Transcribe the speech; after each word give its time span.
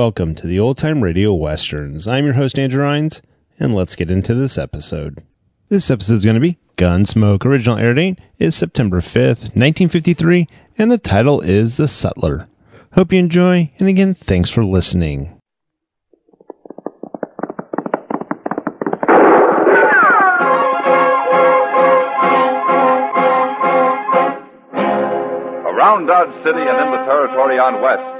Welcome 0.00 0.34
to 0.36 0.46
the 0.46 0.58
Old 0.58 0.78
Time 0.78 1.04
Radio 1.04 1.34
Westerns. 1.34 2.08
I'm 2.08 2.24
your 2.24 2.32
host, 2.32 2.58
Andrew 2.58 2.82
Rhynes, 2.82 3.20
and 3.58 3.74
let's 3.74 3.94
get 3.94 4.10
into 4.10 4.32
this 4.32 4.56
episode. 4.56 5.22
This 5.68 5.90
episode 5.90 6.14
is 6.14 6.24
going 6.24 6.36
to 6.36 6.40
be 6.40 6.56
Gunsmoke. 6.78 7.44
Original 7.44 7.76
air 7.76 7.92
date 7.92 8.18
is 8.38 8.54
September 8.54 9.02
5th, 9.02 9.52
1953, 9.54 10.48
and 10.78 10.90
the 10.90 10.96
title 10.96 11.42
is 11.42 11.76
The 11.76 11.86
Sutler. 11.86 12.48
Hope 12.94 13.12
you 13.12 13.18
enjoy, 13.18 13.70
and 13.78 13.90
again, 13.90 14.14
thanks 14.14 14.48
for 14.48 14.64
listening. 14.64 15.38
Around 25.68 26.06
Dodge 26.06 26.32
City 26.42 26.62
and 26.62 26.78
in 26.78 26.90
the 26.90 27.04
territory 27.04 27.58
on 27.58 27.82
West, 27.82 28.19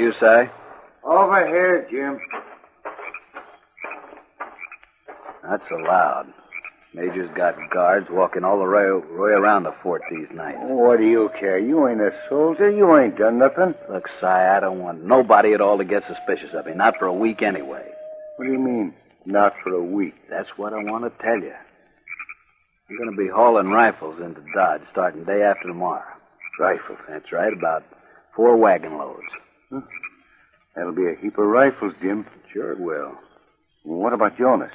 You, 0.00 0.12
say? 0.20 0.50
Over 1.04 1.46
here, 1.46 1.86
Jim. 1.90 2.18
That's 5.42 5.62
loud. 5.70 6.26
Major's 6.92 7.30
got 7.36 7.54
guards 7.72 8.08
walking 8.10 8.42
all 8.42 8.58
the 8.58 8.64
way, 8.64 8.90
way 9.16 9.30
around 9.30 9.62
the 9.62 9.74
fort 9.82 10.02
these 10.10 10.26
nights. 10.34 10.58
What 10.62 10.98
do 10.98 11.04
you 11.04 11.30
care? 11.38 11.58
You 11.58 11.86
ain't 11.86 12.00
a 12.00 12.10
soldier. 12.28 12.68
You 12.70 12.98
ain't 12.98 13.16
done 13.16 13.38
nothing. 13.38 13.74
Look, 13.88 14.08
Si, 14.20 14.26
I 14.26 14.58
don't 14.58 14.80
want 14.80 15.04
nobody 15.04 15.54
at 15.54 15.60
all 15.60 15.78
to 15.78 15.84
get 15.84 16.02
suspicious 16.08 16.50
of 16.52 16.66
me. 16.66 16.72
Not 16.74 16.94
for 16.98 17.06
a 17.06 17.14
week 17.14 17.42
anyway. 17.42 17.86
What 18.36 18.46
do 18.46 18.52
you 18.52 18.58
mean? 18.58 18.94
Not 19.24 19.52
for 19.62 19.72
a 19.74 19.84
week. 19.84 20.14
That's 20.28 20.48
what 20.56 20.72
I 20.72 20.82
want 20.82 21.04
to 21.04 21.22
tell 21.24 21.38
you. 21.38 21.54
I'm 22.88 22.96
going 22.96 23.10
to 23.10 23.16
be 23.16 23.28
hauling 23.28 23.68
rifles 23.68 24.20
into 24.20 24.42
Dodge 24.54 24.82
starting 24.90 25.24
day 25.24 25.42
after 25.42 25.68
tomorrow. 25.68 26.02
Rifles? 26.58 26.98
That's 27.08 27.30
right, 27.32 27.52
about 27.52 27.84
four 28.34 28.56
wagon 28.56 28.98
loads. 28.98 29.22
That'll 29.70 30.94
be 30.94 31.06
a 31.06 31.20
heap 31.20 31.38
of 31.38 31.46
rifles, 31.46 31.94
Jim. 32.02 32.26
Sure 32.52 32.72
it 32.72 32.80
will. 32.80 33.12
What 33.84 34.12
about 34.12 34.36
Jonas? 34.38 34.72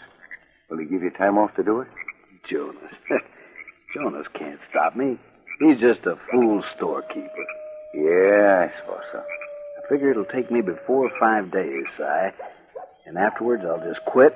Will 0.70 0.80
he 0.80 0.86
give 0.86 1.04
you 1.04 1.12
time 1.12 1.38
off 1.38 1.56
to 1.56 1.64
do 1.64 1.82
it? 1.82 1.88
Jonas. 2.50 2.94
Jonas 3.94 4.28
can't 4.38 4.60
stop 4.70 4.96
me. 4.96 5.18
He's 5.60 5.80
just 5.80 6.06
a 6.06 6.16
fool 6.32 6.64
storekeeper. 6.76 7.46
Yeah, 7.94 8.68
I 8.68 8.80
suppose 8.82 9.04
so. 9.12 9.20
I 9.20 9.90
figure 9.90 10.12
it'll 10.12 10.26
take 10.26 10.52
me 10.52 10.62
before 10.62 11.10
five 11.20 11.52
days, 11.52 11.86
Si. 11.98 12.30
And 13.06 13.18
afterwards, 13.18 13.64
I'll 13.66 13.86
just 13.88 14.04
quit 14.06 14.36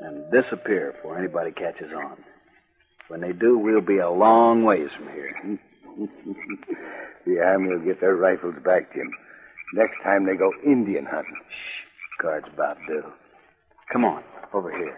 and 0.00 0.30
disappear 0.32 0.92
before 0.92 1.18
anybody 1.18 1.52
catches 1.52 1.92
on. 1.92 2.16
When 3.08 3.20
they 3.20 3.32
do, 3.32 3.58
we'll 3.58 3.80
be 3.80 3.98
a 3.98 4.10
long 4.10 4.64
ways 4.64 4.88
from 4.96 5.08
here. 5.08 5.58
the 7.26 7.40
army 7.40 7.68
will 7.68 7.84
get 7.84 8.00
their 8.00 8.16
rifles 8.16 8.56
back, 8.64 8.92
Jim. 8.92 9.10
Next 9.74 9.96
time 10.02 10.26
they 10.26 10.36
go 10.36 10.52
Indian 10.64 11.04
hunting. 11.06 11.36
Shh. 11.48 12.22
Guard's 12.22 12.48
about 12.52 12.78
due. 12.86 13.04
Come 13.92 14.04
on, 14.04 14.22
over 14.54 14.70
here. 14.70 14.96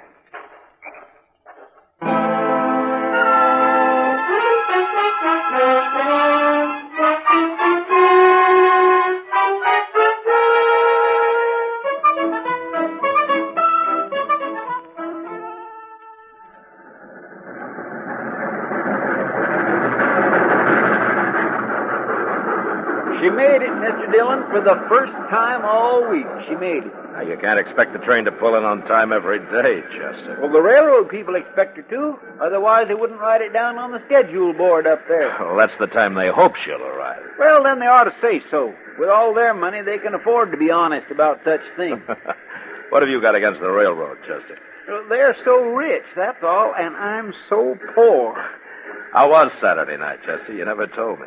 For 24.58 24.64
the 24.66 24.88
first 24.90 25.12
time 25.30 25.62
all 25.64 26.02
week. 26.10 26.26
She 26.48 26.54
made 26.58 26.82
it. 26.82 26.92
Now, 27.14 27.22
you 27.22 27.38
can't 27.38 27.58
expect 27.58 27.92
the 27.92 28.02
train 28.02 28.24
to 28.24 28.32
pull 28.32 28.56
in 28.58 28.64
on 28.64 28.82
time 28.90 29.12
every 29.12 29.38
day, 29.38 29.82
Chester. 29.94 30.38
Well, 30.42 30.50
the 30.50 30.60
railroad 30.60 31.08
people 31.08 31.36
expect 31.36 31.76
her 31.76 31.82
to. 31.82 32.18
Otherwise, 32.42 32.88
they 32.88 32.94
wouldn't 32.94 33.20
write 33.20 33.40
it 33.40 33.52
down 33.52 33.78
on 33.78 33.92
the 33.92 34.02
schedule 34.06 34.52
board 34.52 34.86
up 34.86 35.06
there. 35.06 35.34
Well, 35.38 35.56
that's 35.56 35.78
the 35.78 35.86
time 35.86 36.14
they 36.14 36.28
hope 36.28 36.56
she'll 36.56 36.82
arrive. 36.82 37.22
Well, 37.38 37.62
then 37.62 37.78
they 37.78 37.86
ought 37.86 38.04
to 38.10 38.14
say 38.20 38.42
so. 38.50 38.74
With 38.98 39.08
all 39.08 39.32
their 39.34 39.54
money, 39.54 39.82
they 39.82 39.98
can 39.98 40.14
afford 40.14 40.50
to 40.50 40.56
be 40.58 40.70
honest 40.70 41.10
about 41.10 41.38
such 41.44 41.62
things. 41.76 42.02
what 42.90 43.02
have 43.02 43.08
you 43.10 43.20
got 43.20 43.36
against 43.36 43.60
the 43.60 43.70
railroad, 43.70 44.18
Chester? 44.26 44.58
Well, 44.88 45.06
They're 45.08 45.36
so 45.44 45.62
rich, 45.70 46.04
that's 46.16 46.42
all, 46.42 46.74
and 46.76 46.96
I'm 46.96 47.32
so 47.48 47.78
poor. 47.94 48.34
How 49.12 49.30
was 49.30 49.52
Saturday 49.60 49.96
night, 49.96 50.18
Chester? 50.26 50.52
You 50.52 50.64
never 50.64 50.86
told 50.86 51.20
me. 51.20 51.26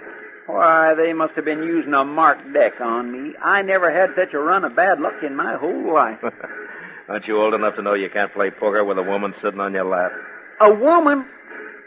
Why, 0.51 0.93
they 0.95 1.13
must 1.13 1.33
have 1.35 1.45
been 1.45 1.63
using 1.63 1.93
a 1.93 2.03
marked 2.03 2.51
deck 2.53 2.81
on 2.81 3.11
me. 3.11 3.33
I 3.41 3.61
never 3.61 3.87
had 3.91 4.09
such 4.15 4.33
a 4.33 4.39
run 4.39 4.65
of 4.65 4.75
bad 4.75 4.99
luck 4.99 5.23
in 5.25 5.33
my 5.35 5.55
whole 5.55 5.93
life. 5.93 6.19
Aren't 7.09 7.25
you 7.25 7.41
old 7.41 7.53
enough 7.53 7.75
to 7.75 7.81
know 7.81 7.93
you 7.93 8.09
can't 8.11 8.33
play 8.33 8.51
poker 8.51 8.83
with 8.83 8.97
a 8.97 9.03
woman 9.03 9.33
sitting 9.41 9.61
on 9.61 9.73
your 9.73 9.85
lap? 9.85 10.11
A 10.59 10.73
woman? 10.73 11.25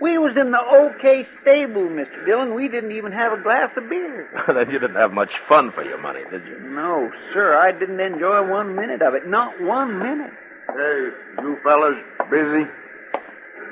We 0.01 0.17
was 0.19 0.37
in 0.41 0.51
the 0.51 0.59
OK 0.59 1.29
stable, 1.43 1.89
Mr. 1.93 2.25
Dillon. 2.27 2.55
We 2.55 2.69
didn't 2.69 2.93
even 2.93 3.13
have 3.13 3.33
a 3.39 3.43
glass 3.43 3.71
of 3.77 3.89
beer. 3.89 4.29
then 4.49 4.71
you 4.71 4.79
didn't 4.79 4.97
have 4.97 5.13
much 5.13 5.31
fun 5.49 5.71
for 5.73 5.85
your 5.85 6.01
money, 6.01 6.21
did 6.31 6.45
you? 6.47 6.59
No, 6.61 7.11
sir, 7.33 7.57
I 7.57 7.71
didn't 7.71 8.01
enjoy 8.01 8.49
one 8.49 8.75
minute 8.75 9.03
of 9.03 9.15
it. 9.15 9.29
Not 9.29 9.53
one 9.61 9.99
minute. 9.99 10.33
Hey, 10.73 11.09
you 11.43 11.59
fellas 11.63 12.01
busy? 12.31 12.65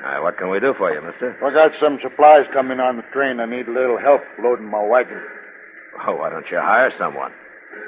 All 0.03 0.09
right, 0.11 0.21
what 0.21 0.37
can 0.37 0.49
we 0.49 0.59
do 0.59 0.73
for 0.77 0.93
you, 0.93 1.01
mister? 1.01 1.37
I 1.43 1.53
got 1.53 1.71
some 1.79 1.97
supplies 2.03 2.45
coming 2.51 2.79
on 2.79 2.97
the 2.97 3.03
train. 3.13 3.39
I 3.39 3.45
need 3.45 3.67
a 3.67 3.71
little 3.71 3.97
help 3.97 4.21
loading 4.43 4.67
my 4.69 4.83
wagon. 4.83 5.21
Oh, 6.05 6.15
why 6.17 6.29
don't 6.29 6.45
you 6.51 6.57
hire 6.59 6.91
someone? 6.97 7.31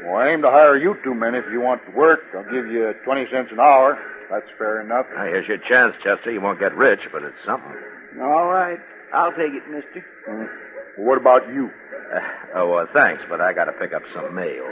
Well, 0.05 0.15
I 0.15 0.29
aim 0.29 0.41
to 0.43 0.49
hire 0.49 0.77
you 0.77 0.95
two 1.03 1.13
men 1.13 1.35
if 1.35 1.43
you 1.51 1.59
want 1.59 1.85
to 1.85 1.91
work. 1.91 2.21
I'll 2.33 2.43
give 2.43 2.71
you 2.71 2.93
20 3.03 3.25
cents 3.31 3.49
an 3.51 3.59
hour. 3.59 3.99
That's 4.31 4.47
fair 4.57 4.81
enough. 4.81 5.05
Now, 5.13 5.25
here's 5.25 5.47
your 5.47 5.57
chance, 5.57 5.93
Chester. 6.03 6.31
You 6.31 6.41
won't 6.41 6.59
get 6.59 6.73
rich, 6.75 7.01
but 7.11 7.23
it's 7.23 7.35
something. 7.45 7.75
All 8.21 8.47
right. 8.47 8.79
I'll 9.13 9.31
take 9.31 9.51
it, 9.53 9.67
mister. 9.69 10.05
What 10.97 11.17
about 11.17 11.47
you? 11.49 11.69
Uh, 12.15 12.19
oh, 12.55 12.73
uh, 12.73 12.85
thanks, 12.93 13.23
but 13.29 13.41
I 13.41 13.51
got 13.53 13.65
to 13.65 13.73
pick 13.73 13.93
up 13.93 14.03
some 14.13 14.33
mail. 14.33 14.65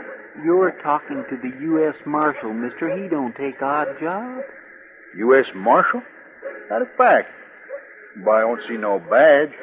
You're 0.43 0.71
talking 0.81 1.23
to 1.29 1.35
the 1.37 1.51
U.S. 1.61 1.95
Marshal, 2.05 2.53
mister. 2.53 2.89
He 3.01 3.09
don't 3.09 3.35
take 3.35 3.61
odd 3.61 3.87
jobs. 3.99 4.43
U.S. 5.17 5.45
Marshal? 5.53 6.01
That 6.73 6.81
a 6.81 6.89
fact. 6.97 7.29
But 8.25 8.31
I 8.31 8.41
don't 8.41 8.59
see 8.67 8.77
no 8.77 8.97
badge. 8.97 9.53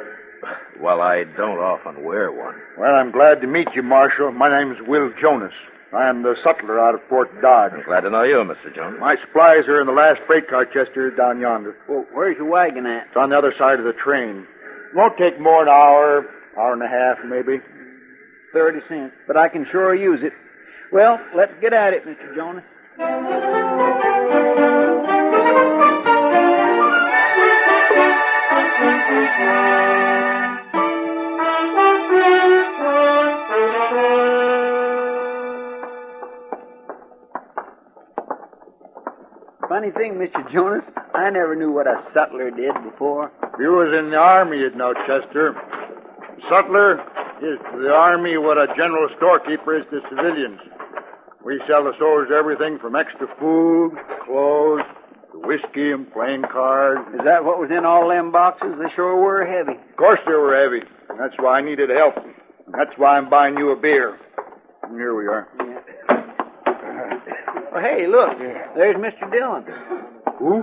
Well, 0.78 1.00
I 1.00 1.24
don't 1.24 1.58
often 1.58 2.04
wear 2.04 2.30
one. 2.30 2.54
Well, 2.78 2.94
I'm 2.94 3.10
glad 3.10 3.40
to 3.40 3.48
meet 3.48 3.66
you, 3.74 3.82
Marshal. 3.82 4.30
My 4.30 4.48
name's 4.48 4.78
Will 4.86 5.10
Jonas. 5.20 5.52
I 5.92 6.08
am 6.08 6.22
the 6.22 6.36
sutler 6.44 6.78
out 6.78 6.94
of 6.94 7.00
Fort 7.08 7.28
Dodge. 7.42 7.72
Glad 7.84 8.02
to 8.02 8.10
know 8.10 8.22
you, 8.22 8.36
Mr. 8.46 8.72
Jones. 8.72 8.98
My 9.00 9.16
supplies 9.26 9.66
are 9.66 9.80
in 9.80 9.88
the 9.88 9.92
last 9.92 10.20
freight 10.28 10.48
car, 10.48 10.64
Chester, 10.64 11.10
down 11.10 11.40
yonder. 11.40 11.74
Well, 11.88 12.06
where's 12.12 12.36
your 12.36 12.48
wagon 12.48 12.86
at? 12.86 13.08
It's 13.08 13.16
on 13.16 13.30
the 13.30 13.38
other 13.38 13.54
side 13.58 13.80
of 13.80 13.84
the 13.84 13.92
train. 13.92 14.46
Won't 14.94 15.18
take 15.18 15.40
more 15.40 15.64
than 15.64 15.74
an 15.74 15.80
hour, 15.80 16.26
hour 16.56 16.72
and 16.74 16.82
a 16.82 16.86
half, 16.86 17.18
maybe. 17.26 17.58
Thirty 18.52 18.78
cents. 18.88 19.14
But 19.26 19.36
I 19.36 19.48
can 19.48 19.66
sure 19.72 19.96
use 19.96 20.20
it. 20.22 20.32
Well, 20.92 21.18
let's 21.36 21.52
get 21.60 21.72
at 21.72 21.92
it, 21.92 22.06
Mr. 22.06 22.36
Jonas. 22.36 22.62
Funny 39.80 39.92
thing, 39.92 40.20
Mr. 40.20 40.44
Jonas, 40.52 40.84
I 41.14 41.30
never 41.30 41.56
knew 41.56 41.72
what 41.72 41.86
a 41.86 42.04
sutler 42.12 42.50
did 42.50 42.74
before. 42.84 43.32
You 43.58 43.72
was 43.72 43.96
in 43.98 44.10
the 44.10 44.18
army, 44.18 44.58
you'd 44.58 44.76
know, 44.76 44.92
Chester. 45.08 45.56
Sutler 46.50 47.00
is 47.40 47.56
to 47.72 47.80
the 47.80 47.88
army 47.88 48.36
what 48.36 48.58
a 48.58 48.66
general 48.76 49.08
storekeeper 49.16 49.80
is 49.80 49.86
to 49.88 50.02
civilians. 50.10 50.60
We 51.42 51.62
sell 51.66 51.84
the 51.84 51.96
soldiers 51.98 52.28
everything 52.28 52.78
from 52.78 52.94
extra 52.94 53.26
food, 53.40 53.96
clothes, 54.26 54.84
to 55.32 55.40
whiskey 55.48 55.92
and 55.92 56.12
playing 56.12 56.42
cards. 56.52 57.00
Is 57.14 57.24
that 57.24 57.42
what 57.42 57.58
was 57.58 57.70
in 57.70 57.86
all 57.86 58.06
them 58.06 58.30
boxes? 58.30 58.76
They 58.76 58.92
sure 58.94 59.16
were 59.16 59.46
heavy. 59.46 59.80
Of 59.80 59.96
course 59.96 60.20
they 60.26 60.36
were 60.36 60.60
heavy. 60.60 60.84
That's 61.18 61.40
why 61.40 61.56
I 61.56 61.62
needed 61.62 61.88
help. 61.88 62.16
That's 62.76 62.92
why 62.98 63.16
I'm 63.16 63.30
buying 63.30 63.56
you 63.56 63.70
a 63.70 63.80
beer. 63.80 64.20
And 64.82 64.92
here 65.00 65.16
we 65.16 65.24
are. 65.24 65.48
Well, 67.72 67.82
hey, 67.82 68.06
look, 68.08 68.38
there's 68.74 68.96
Mr. 68.96 69.30
Dillon. 69.30 69.64
Who? 70.38 70.62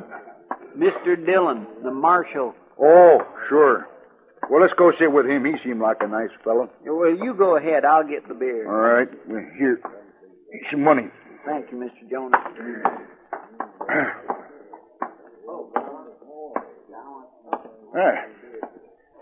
Mr. 0.78 1.16
Dillon, 1.26 1.66
the 1.84 1.92
marshal. 1.92 2.54
Oh, 2.82 3.20
sure. 3.50 3.88
Well, 4.50 4.62
let's 4.62 4.74
go 4.78 4.92
sit 5.00 5.12
with 5.12 5.26
him. 5.26 5.46
He 5.46 5.54
seemed 5.64 5.82
like 5.82 5.98
a 6.02 6.08
nice 6.08 6.30
fellow. 6.44 6.70
Well, 6.86 7.10
you 7.12 7.34
go 7.38 7.58
ahead. 7.58 7.84
I'll 7.86 8.08
get 8.08 8.28
the 8.28 8.34
beer. 8.34 8.68
All 8.68 8.96
right. 9.00 9.08
Well, 9.28 9.44
Here. 9.58 9.80
Here's 10.52 10.72
some 10.72 10.84
money. 10.84 11.10
Thank 11.46 11.72
you, 11.72 11.78
Mr. 11.78 12.10
Jones. 12.10 12.34
Ah. 18.00 18.26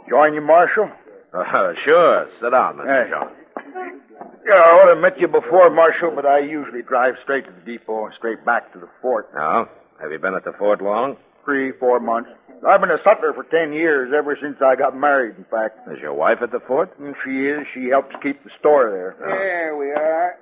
Join 0.09 0.33
you, 0.33 0.41
Marshal? 0.41 0.89
Uh, 1.33 1.73
sure. 1.85 2.27
Sit 2.41 2.49
down, 2.51 2.75
Mr. 2.77 3.05
Hey. 3.05 3.09
Jones. 3.09 4.01
Yeah, 4.47 4.53
I 4.55 4.69
ought 4.77 4.85
to 4.85 4.93
have 4.93 5.01
met 5.01 5.19
you 5.19 5.27
before, 5.27 5.69
Marshal, 5.69 6.11
but 6.13 6.25
I 6.25 6.39
usually 6.39 6.81
drive 6.83 7.15
straight 7.23 7.45
to 7.45 7.51
the 7.51 7.61
depot 7.65 8.05
and 8.05 8.13
straight 8.15 8.45
back 8.45 8.71
to 8.73 8.79
the 8.79 8.87
fort. 9.01 9.29
Now, 9.33 9.67
have 10.01 10.11
you 10.11 10.19
been 10.19 10.35
at 10.35 10.43
the 10.45 10.53
fort 10.57 10.81
long? 10.81 11.17
Three, 11.43 11.71
four 11.79 11.99
months. 11.99 12.29
I've 12.67 12.79
been 12.79 12.91
a 12.91 12.97
sutler 13.03 13.33
for 13.33 13.43
ten 13.43 13.73
years, 13.73 14.13
ever 14.15 14.37
since 14.41 14.57
I 14.63 14.75
got 14.75 14.95
married, 14.97 15.35
in 15.37 15.45
fact. 15.45 15.79
Is 15.91 15.99
your 15.99 16.13
wife 16.13 16.39
at 16.41 16.51
the 16.51 16.59
fort? 16.67 16.97
And 16.99 17.15
she 17.23 17.47
is. 17.47 17.65
She 17.73 17.89
helps 17.89 18.15
keep 18.23 18.43
the 18.43 18.49
store 18.59 18.89
there. 18.91 19.15
There 19.19 19.75
we 19.77 19.91
are. 19.91 20.37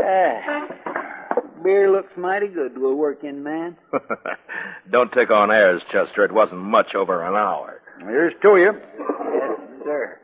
Ah, 0.00 0.68
beer 1.62 1.90
looks 1.90 2.12
mighty 2.16 2.46
good 2.48 2.74
to 2.74 2.86
a 2.86 2.94
working 2.94 3.42
man. 3.42 3.76
Don't 4.90 5.12
take 5.12 5.30
on 5.30 5.50
airs, 5.50 5.82
Chester. 5.92 6.24
It 6.24 6.32
wasn't 6.32 6.60
much 6.60 6.94
over 6.94 7.22
an 7.26 7.34
hour. 7.34 7.82
Here's 8.00 8.32
to 8.42 8.56
you. 8.56 8.72
Yes, 9.34 9.60
sir. 9.84 10.18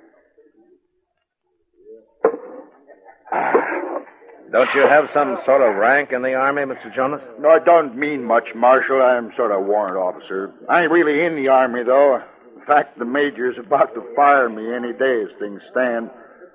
Don't 4.52 4.68
you 4.74 4.82
have 4.82 5.06
some 5.12 5.38
sort 5.44 5.62
of 5.62 5.74
rank 5.76 6.12
in 6.12 6.22
the 6.22 6.34
army, 6.34 6.62
Mr. 6.62 6.94
Jonas? 6.94 7.20
No, 7.40 7.48
I 7.50 7.58
don't 7.58 7.96
mean 7.96 8.22
much, 8.22 8.44
Marshal. 8.54 9.02
I'm 9.02 9.32
sort 9.36 9.50
of 9.50 9.58
a 9.58 9.60
warrant 9.60 9.96
officer. 9.96 10.54
I 10.68 10.82
ain't 10.82 10.92
really 10.92 11.26
in 11.26 11.34
the 11.34 11.48
army, 11.48 11.82
though. 11.82 12.22
In 12.56 12.64
fact, 12.64 12.98
the 12.98 13.04
major's 13.04 13.56
about 13.58 13.94
to 13.94 14.02
fire 14.14 14.48
me 14.48 14.72
any 14.72 14.92
day 14.92 15.22
as 15.26 15.38
things 15.40 15.60
stand. 15.72 16.08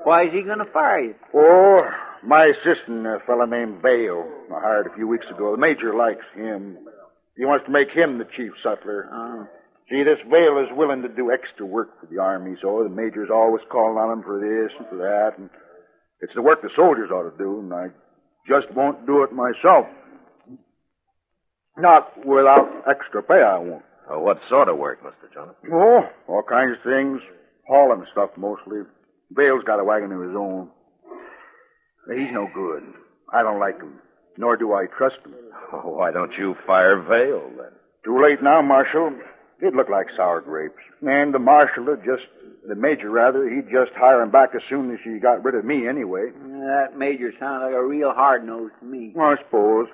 Why 0.03 0.23
is 0.23 0.33
he 0.33 0.43
going 0.43 0.59
to 0.59 0.71
fire 0.71 1.01
you? 1.01 1.15
Oh, 1.35 1.77
my 2.23 2.45
assistant, 2.45 3.05
a 3.05 3.19
fellow 3.27 3.45
named 3.45 3.81
Vale, 3.81 4.25
I 4.55 4.61
hired 4.61 4.87
a 4.87 4.95
few 4.95 5.07
weeks 5.07 5.25
ago. 5.29 5.51
The 5.51 5.61
major 5.61 5.93
likes 5.93 6.25
him. 6.35 6.77
He 7.35 7.45
wants 7.45 7.65
to 7.65 7.71
make 7.71 7.91
him 7.91 8.17
the 8.17 8.27
chief 8.35 8.51
sutler. 8.63 9.09
Uh, 9.11 9.43
oh. 9.43 9.47
See, 9.89 10.03
this 10.03 10.19
Vale 10.29 10.63
is 10.63 10.71
willing 10.77 11.01
to 11.01 11.09
do 11.09 11.31
extra 11.31 11.65
work 11.65 11.99
for 11.99 12.05
the 12.05 12.21
army, 12.21 12.55
so 12.61 12.83
the 12.83 12.89
major's 12.89 13.29
always 13.33 13.63
calling 13.71 13.97
on 13.97 14.19
him 14.19 14.23
for 14.23 14.39
this 14.39 14.71
and 14.77 14.87
for 14.87 14.97
that, 14.97 15.37
and 15.37 15.49
it's 16.21 16.33
the 16.35 16.41
work 16.41 16.61
the 16.61 16.69
soldiers 16.75 17.11
ought 17.11 17.29
to 17.29 17.37
do, 17.37 17.59
and 17.59 17.73
I 17.73 17.87
just 18.47 18.71
won't 18.73 19.05
do 19.05 19.23
it 19.23 19.31
myself. 19.31 19.85
Not 21.77 22.25
without 22.25 22.67
extra 22.89 23.23
pay, 23.23 23.41
I 23.41 23.57
won't. 23.57 23.83
Oh, 24.09 24.19
what 24.19 24.39
sort 24.49 24.69
of 24.69 24.77
work, 24.77 25.03
Mr. 25.03 25.31
Jonas? 25.33 25.55
Oh, 25.71 26.01
all 26.27 26.43
kinds 26.43 26.77
of 26.77 26.83
things. 26.83 27.21
Hauling 27.67 28.05
stuff 28.11 28.31
mostly. 28.37 28.79
Vale's 29.31 29.63
got 29.63 29.79
a 29.79 29.83
wagon 29.83 30.11
of 30.11 30.21
his 30.21 30.35
own. 30.35 30.69
He's 32.07 32.33
no 32.33 32.49
good. 32.53 32.83
I 33.31 33.43
don't 33.43 33.59
like 33.59 33.77
him, 33.77 33.99
nor 34.37 34.57
do 34.57 34.73
I 34.73 34.87
trust 34.97 35.17
him. 35.23 35.35
Oh, 35.71 35.91
why 35.97 36.11
don't 36.11 36.33
you 36.37 36.55
fire 36.65 36.99
Vale, 36.99 37.51
then? 37.55 37.71
Too 38.03 38.19
late 38.21 38.41
now, 38.41 38.61
Marshal. 38.63 39.13
It 39.61 39.75
looked 39.75 39.91
like 39.91 40.07
sour 40.17 40.41
grapes. 40.41 40.81
And 41.01 41.33
the 41.33 41.39
marshal 41.39 41.85
would 41.85 42.03
just, 42.03 42.23
the 42.67 42.75
major 42.75 43.09
rather, 43.09 43.49
he'd 43.49 43.69
just 43.71 43.91
hire 43.95 44.21
him 44.21 44.31
back 44.31 44.49
as 44.55 44.61
soon 44.69 44.91
as 44.91 44.99
he 45.03 45.19
got 45.19 45.43
rid 45.43 45.55
of 45.55 45.65
me 45.65 45.87
anyway. 45.87 46.29
That 46.31 46.97
major 46.97 47.31
sounds 47.39 47.63
like 47.63 47.73
a 47.73 47.83
real 47.83 48.11
hard 48.13 48.45
nose 48.45 48.71
to 48.79 48.85
me. 48.85 49.13
I 49.19 49.35
suppose. 49.43 49.87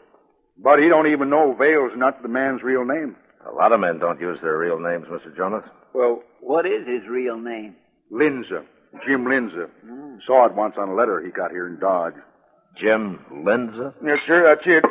But 0.57 0.79
he 0.79 0.87
don't 0.89 1.07
even 1.07 1.29
know 1.29 1.53
Vale's 1.53 1.91
not 1.95 2.21
the 2.21 2.29
man's 2.29 2.63
real 2.63 2.85
name. 2.85 3.15
A 3.47 3.51
lot 3.53 3.71
of 3.71 3.79
men 3.79 3.99
don't 3.99 4.19
use 4.19 4.39
their 4.41 4.57
real 4.57 4.79
names, 4.79 5.05
Mr. 5.07 5.35
Jonas. 5.35 5.63
Well, 5.93 6.23
What 6.41 6.65
is 6.65 6.87
his 6.87 7.07
real 7.07 7.37
name? 7.37 7.75
Linza. 8.11 8.63
Jim 9.05 9.25
Linza. 9.25 9.69
Hmm. 9.85 10.15
Saw 10.25 10.45
it 10.45 10.53
once 10.53 10.75
on 10.77 10.89
a 10.89 10.93
letter 10.95 11.21
he 11.23 11.29
got 11.31 11.51
here 11.51 11.67
in 11.67 11.77
Dodge. 11.79 12.13
Jim 12.77 13.19
Linza? 13.31 13.93
Yes, 14.03 14.19
sir, 14.25 14.43
that's 14.43 14.65
it. 14.65 14.83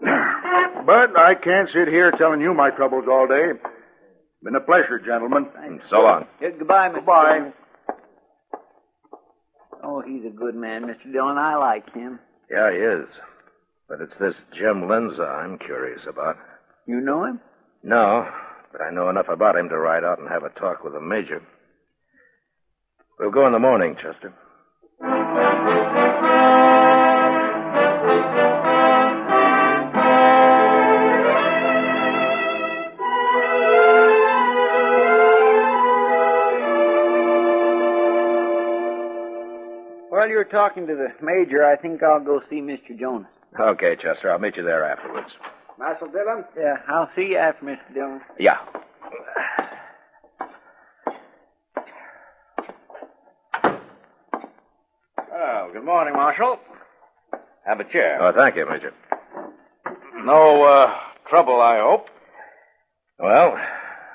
but 0.86 1.18
I 1.18 1.34
can't 1.34 1.68
sit 1.72 1.88
here 1.88 2.10
telling 2.12 2.40
you 2.40 2.54
my 2.54 2.70
troubles 2.70 3.04
all 3.10 3.26
day. 3.26 3.52
Been 4.44 4.56
a 4.56 4.60
pleasure, 4.60 4.98
gentlemen. 4.98 5.46
Thanks. 5.54 5.84
So 5.88 5.96
long. 6.00 6.26
Yeah, 6.40 6.50
goodbye, 6.58 6.90
Mr. 6.90 6.94
Goodbye. 6.96 7.38
Dillon. 7.38 7.52
Oh, 9.82 10.02
he's 10.02 10.24
a 10.26 10.30
good 10.30 10.54
man, 10.54 10.82
Mr. 10.82 11.10
Dillon. 11.10 11.38
I 11.38 11.56
like 11.56 11.92
him. 11.94 12.18
Yeah, 12.50 12.70
he 12.70 12.76
is. 12.76 13.08
But 13.88 14.02
it's 14.02 14.12
this 14.20 14.34
Jim 14.52 14.82
Linza 14.82 15.26
I'm 15.26 15.58
curious 15.58 16.02
about. 16.08 16.36
You 16.86 17.00
know 17.00 17.24
him? 17.24 17.40
No, 17.82 18.26
but 18.70 18.82
I 18.82 18.90
know 18.90 19.08
enough 19.08 19.28
about 19.28 19.56
him 19.56 19.68
to 19.70 19.78
ride 19.78 20.04
out 20.04 20.18
and 20.18 20.28
have 20.28 20.44
a 20.44 20.50
talk 20.60 20.84
with 20.84 20.92
the 20.92 21.00
major. 21.00 21.42
We'll 23.18 23.30
go 23.30 23.46
in 23.46 23.52
the 23.52 23.58
morning, 23.58 23.94
Chester. 23.96 24.34
You're 40.44 40.60
talking 40.60 40.86
to 40.86 40.94
the 40.94 41.08
major, 41.24 41.64
I 41.64 41.76
think 41.76 42.02
I'll 42.02 42.22
go 42.22 42.40
see 42.50 42.56
Mr. 42.60 42.98
Jonas. 42.98 43.28
Okay, 43.58 43.96
Chester. 43.96 44.30
I'll 44.30 44.38
meet 44.38 44.56
you 44.56 44.62
there 44.62 44.84
afterwards. 44.84 45.28
Marshal 45.78 46.08
Dillon? 46.08 46.44
Yeah, 46.56 46.74
I'll 46.88 47.10
see 47.16 47.28
you 47.30 47.36
after, 47.36 47.64
Mr. 47.64 47.94
Dillon. 47.94 48.20
Yeah. 48.38 48.58
Oh, 55.36 55.70
good 55.72 55.84
morning, 55.84 56.14
Marshal. 56.14 56.58
Have 57.66 57.80
a 57.80 57.84
chair. 57.84 58.18
Oh, 58.20 58.32
thank 58.36 58.56
you, 58.56 58.66
Major. 58.68 58.92
No 60.24 60.64
uh, 60.64 60.94
trouble, 61.28 61.60
I 61.60 61.78
hope. 61.80 62.06
Well, 63.18 63.56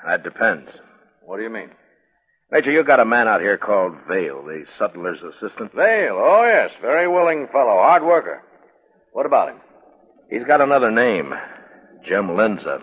that 0.06 0.22
depends. 0.22 0.70
What 1.22 1.38
do 1.38 1.42
you 1.42 1.50
mean? 1.50 1.70
Major, 2.52 2.72
you 2.72 2.82
got 2.82 2.98
a 2.98 3.04
man 3.04 3.28
out 3.28 3.40
here 3.40 3.56
called 3.56 3.94
Vale, 4.08 4.42
the 4.42 4.64
sutler's 4.76 5.20
assistant. 5.22 5.72
Vale. 5.72 6.18
Oh, 6.18 6.44
yes. 6.44 6.70
Very 6.80 7.06
willing 7.06 7.46
fellow. 7.52 7.76
Hard 7.76 8.02
worker. 8.02 8.42
What 9.12 9.26
about 9.26 9.50
him? 9.50 9.60
He's 10.28 10.44
got 10.44 10.60
another 10.60 10.90
name, 10.90 11.32
Jim 12.04 12.28
Linza. 12.28 12.82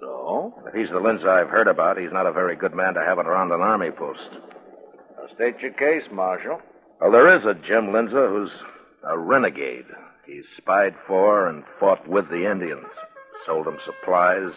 So? 0.00 0.54
If 0.66 0.74
he's 0.74 0.90
the 0.90 1.00
Linza 1.00 1.28
I've 1.28 1.50
heard 1.50 1.66
about, 1.66 1.98
he's 1.98 2.12
not 2.12 2.26
a 2.26 2.32
very 2.32 2.54
good 2.54 2.74
man 2.74 2.94
to 2.94 3.00
have 3.00 3.18
it 3.18 3.26
around 3.26 3.50
an 3.50 3.60
army 3.60 3.90
post. 3.90 4.30
Now 5.16 5.34
state 5.34 5.58
your 5.60 5.72
case, 5.72 6.08
Marshal. 6.12 6.60
Well, 7.00 7.10
there 7.10 7.36
is 7.36 7.44
a 7.44 7.54
Jim 7.66 7.92
Lindsay 7.92 8.14
who's 8.14 8.50
a 9.08 9.18
renegade. 9.18 9.86
He's 10.24 10.44
spied 10.56 10.94
for 11.06 11.48
and 11.48 11.64
fought 11.80 12.06
with 12.08 12.28
the 12.28 12.48
Indians, 12.50 12.86
sold 13.46 13.66
them 13.66 13.78
supplies, 13.84 14.52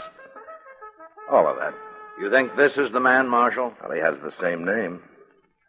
all 1.31 1.47
of 1.47 1.55
that. 1.57 1.73
You 2.19 2.29
think 2.29 2.55
this 2.55 2.73
is 2.77 2.91
the 2.91 2.99
man, 2.99 3.27
Marshal? 3.27 3.73
Well, 3.81 3.91
he 3.91 3.99
has 3.99 4.15
the 4.21 4.33
same 4.41 4.65
name. 4.65 5.01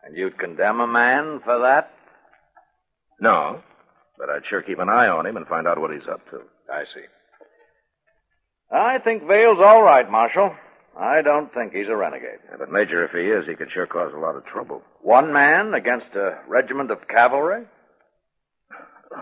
And 0.04 0.16
you'd 0.16 0.38
condemn 0.38 0.80
a 0.80 0.86
man 0.86 1.40
for 1.44 1.60
that? 1.60 1.92
No, 3.20 3.62
but 4.18 4.28
I'd 4.28 4.42
sure 4.48 4.62
keep 4.62 4.78
an 4.78 4.88
eye 4.88 5.08
on 5.08 5.26
him 5.26 5.36
and 5.36 5.46
find 5.46 5.66
out 5.66 5.78
what 5.78 5.92
he's 5.92 6.08
up 6.10 6.28
to. 6.30 6.40
I 6.70 6.84
see. 6.92 7.04
I 8.70 8.98
think 8.98 9.26
Vale's 9.26 9.60
all 9.64 9.82
right, 9.82 10.10
Marshal. 10.10 10.54
I 10.98 11.22
don't 11.22 11.52
think 11.54 11.72
he's 11.72 11.88
a 11.88 11.96
renegade. 11.96 12.40
Yeah, 12.50 12.56
but, 12.58 12.70
Major, 12.70 13.04
if 13.04 13.12
he 13.12 13.20
is, 13.20 13.46
he 13.46 13.54
could 13.54 13.70
sure 13.72 13.86
cause 13.86 14.12
a 14.14 14.18
lot 14.18 14.36
of 14.36 14.44
trouble. 14.44 14.82
One 15.00 15.32
man 15.32 15.72
against 15.72 16.14
a 16.14 16.38
regiment 16.48 16.90
of 16.90 17.08
cavalry? 17.08 17.64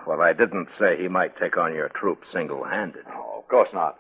Well, 0.07 0.21
I 0.21 0.33
didn't 0.33 0.69
say 0.79 0.97
he 1.01 1.09
might 1.09 1.39
take 1.39 1.57
on 1.57 1.75
your 1.75 1.89
troop 1.89 2.21
single 2.33 2.65
handed. 2.65 3.05
Oh, 3.13 3.41
of 3.41 3.49
course 3.49 3.69
not. 3.73 3.99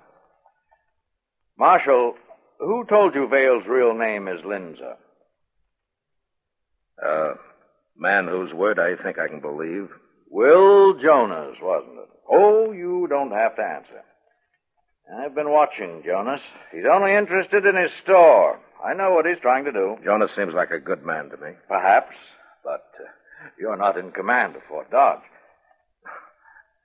Marshal, 1.59 2.15
who 2.61 2.85
told 2.89 3.15
you 3.15 3.27
Vale's 3.29 3.67
real 3.67 3.95
name 3.95 4.29
is 4.29 4.45
Lindsay? 4.45 4.83
Uh, 7.05 7.33
man 7.97 8.29
whose 8.29 8.53
word 8.53 8.79
I 8.79 9.03
think 9.03 9.19
I 9.19 9.29
can 9.29 9.41
believe. 9.41 9.89
Will 10.29 10.95
Jonas, 10.95 11.57
wasn't 11.61 11.99
it? 11.99 12.09
Oh, 12.31 12.73
you 12.73 13.07
don't 13.09 13.33
have 13.33 13.57
to 13.57 13.63
answer. 13.63 14.03
I've 15.19 15.35
been 15.35 15.51
watching 15.51 16.03
Jonas. 16.05 16.41
He's 16.73 16.85
only 16.91 17.15
interested 17.15 17.67
in 17.67 17.75
his 17.75 17.91
store. 18.05 18.61
I 18.85 18.95
know 18.95 19.11
what 19.13 19.27
he's 19.27 19.41
trying 19.43 19.65
to 19.65 19.73
do. 19.73 19.97
Jonas 20.05 20.31
seems 20.37 20.55
like 20.55 20.71
a 20.71 20.79
good 20.79 21.05
man 21.05 21.31
to 21.31 21.37
me. 21.37 21.51
Perhaps, 21.67 22.15
but 22.63 22.87
uh, 23.01 23.09
you're 23.59 23.77
not 23.77 23.99
in 23.99 24.13
command 24.13 24.55
of 24.55 24.63
Fort 24.69 24.91
Dodge. 24.91 25.21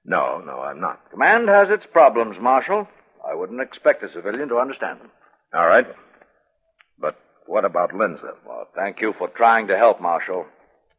No, 0.05 0.41
no, 0.45 0.59
I'm 0.59 0.79
not. 0.79 1.09
Command 1.11 1.49
has 1.49 1.69
its 1.69 1.85
problems, 1.91 2.37
Marshal. 2.39 2.87
I 3.27 3.35
wouldn't 3.35 3.61
expect 3.61 4.03
a 4.03 4.11
civilian 4.11 4.49
to 4.49 4.57
understand 4.57 4.99
them. 4.99 5.11
All 5.53 5.67
right. 5.67 5.85
But 6.99 7.17
what 7.45 7.65
about 7.65 7.93
Lindsay? 7.93 8.23
Well, 8.47 8.67
thank 8.75 9.01
you 9.01 9.13
for 9.17 9.27
trying 9.29 9.67
to 9.67 9.77
help, 9.77 10.01
Marshal. 10.01 10.45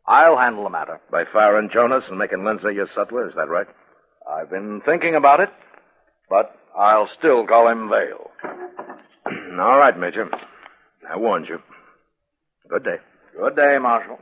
I'll 0.07 0.39
handle 0.39 0.65
the 0.65 0.71
matter. 0.71 1.01
By 1.11 1.25
firing 1.33 1.71
Jonas 1.73 2.05
and 2.09 2.19
making 2.19 2.45
Lindsay 2.45 2.75
your 2.75 2.89
sutler, 2.95 3.29
is 3.29 3.35
that 3.35 3.49
right? 3.49 3.67
I've 4.31 4.51
been 4.51 4.81
thinking 4.85 5.15
about 5.15 5.41
it, 5.41 5.51
but 6.29 6.55
I'll 6.77 7.09
still 7.19 7.47
call 7.47 7.69
him 7.69 7.89
Vale. 7.89 8.31
All 9.61 9.79
right, 9.79 9.99
Major. 9.99 10.29
I 11.11 11.17
warned 11.17 11.49
you. 11.49 11.59
Good 12.69 12.85
day. 12.85 12.97
Good 13.39 13.57
day, 13.57 13.79
Marshal. 13.81 14.19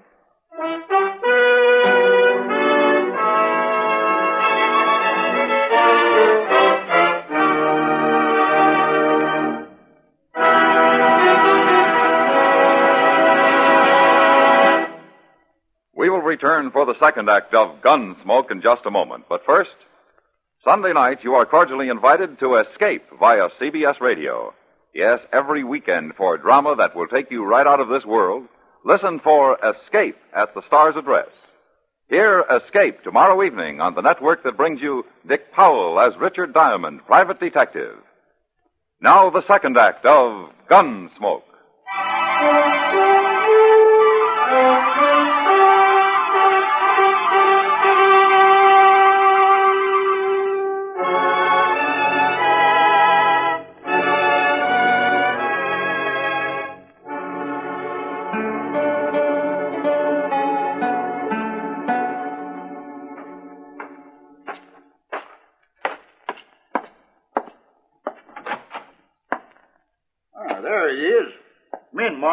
Will 16.14 16.22
return 16.22 16.70
for 16.70 16.86
the 16.86 16.98
second 17.00 17.28
act 17.28 17.52
of 17.54 17.82
Gunsmoke 17.82 18.52
in 18.52 18.62
just 18.62 18.86
a 18.86 18.90
moment. 18.90 19.24
But 19.28 19.44
first, 19.44 19.74
Sunday 20.62 20.92
night, 20.92 21.24
you 21.24 21.34
are 21.34 21.44
cordially 21.44 21.88
invited 21.88 22.38
to 22.38 22.54
Escape 22.54 23.02
via 23.18 23.48
CBS 23.60 24.00
Radio. 24.00 24.54
Yes, 24.94 25.18
every 25.32 25.64
weekend 25.64 26.14
for 26.14 26.38
drama 26.38 26.76
that 26.76 26.94
will 26.94 27.08
take 27.08 27.32
you 27.32 27.44
right 27.44 27.66
out 27.66 27.80
of 27.80 27.88
this 27.88 28.04
world. 28.04 28.46
Listen 28.84 29.18
for 29.18 29.58
Escape 29.58 30.16
at 30.36 30.54
the 30.54 30.62
Star's 30.68 30.94
address. 30.96 31.30
Hear 32.08 32.44
Escape 32.48 33.02
tomorrow 33.02 33.42
evening 33.42 33.80
on 33.80 33.96
the 33.96 34.02
network 34.02 34.44
that 34.44 34.56
brings 34.56 34.80
you 34.80 35.04
Dick 35.26 35.52
Powell 35.52 35.98
as 35.98 36.16
Richard 36.20 36.54
Diamond, 36.54 37.04
private 37.06 37.40
detective. 37.40 37.96
Now 39.00 39.30
the 39.30 39.44
second 39.48 39.76
act 39.76 40.06
of 40.06 40.50
Gunsmoke. 40.70 41.42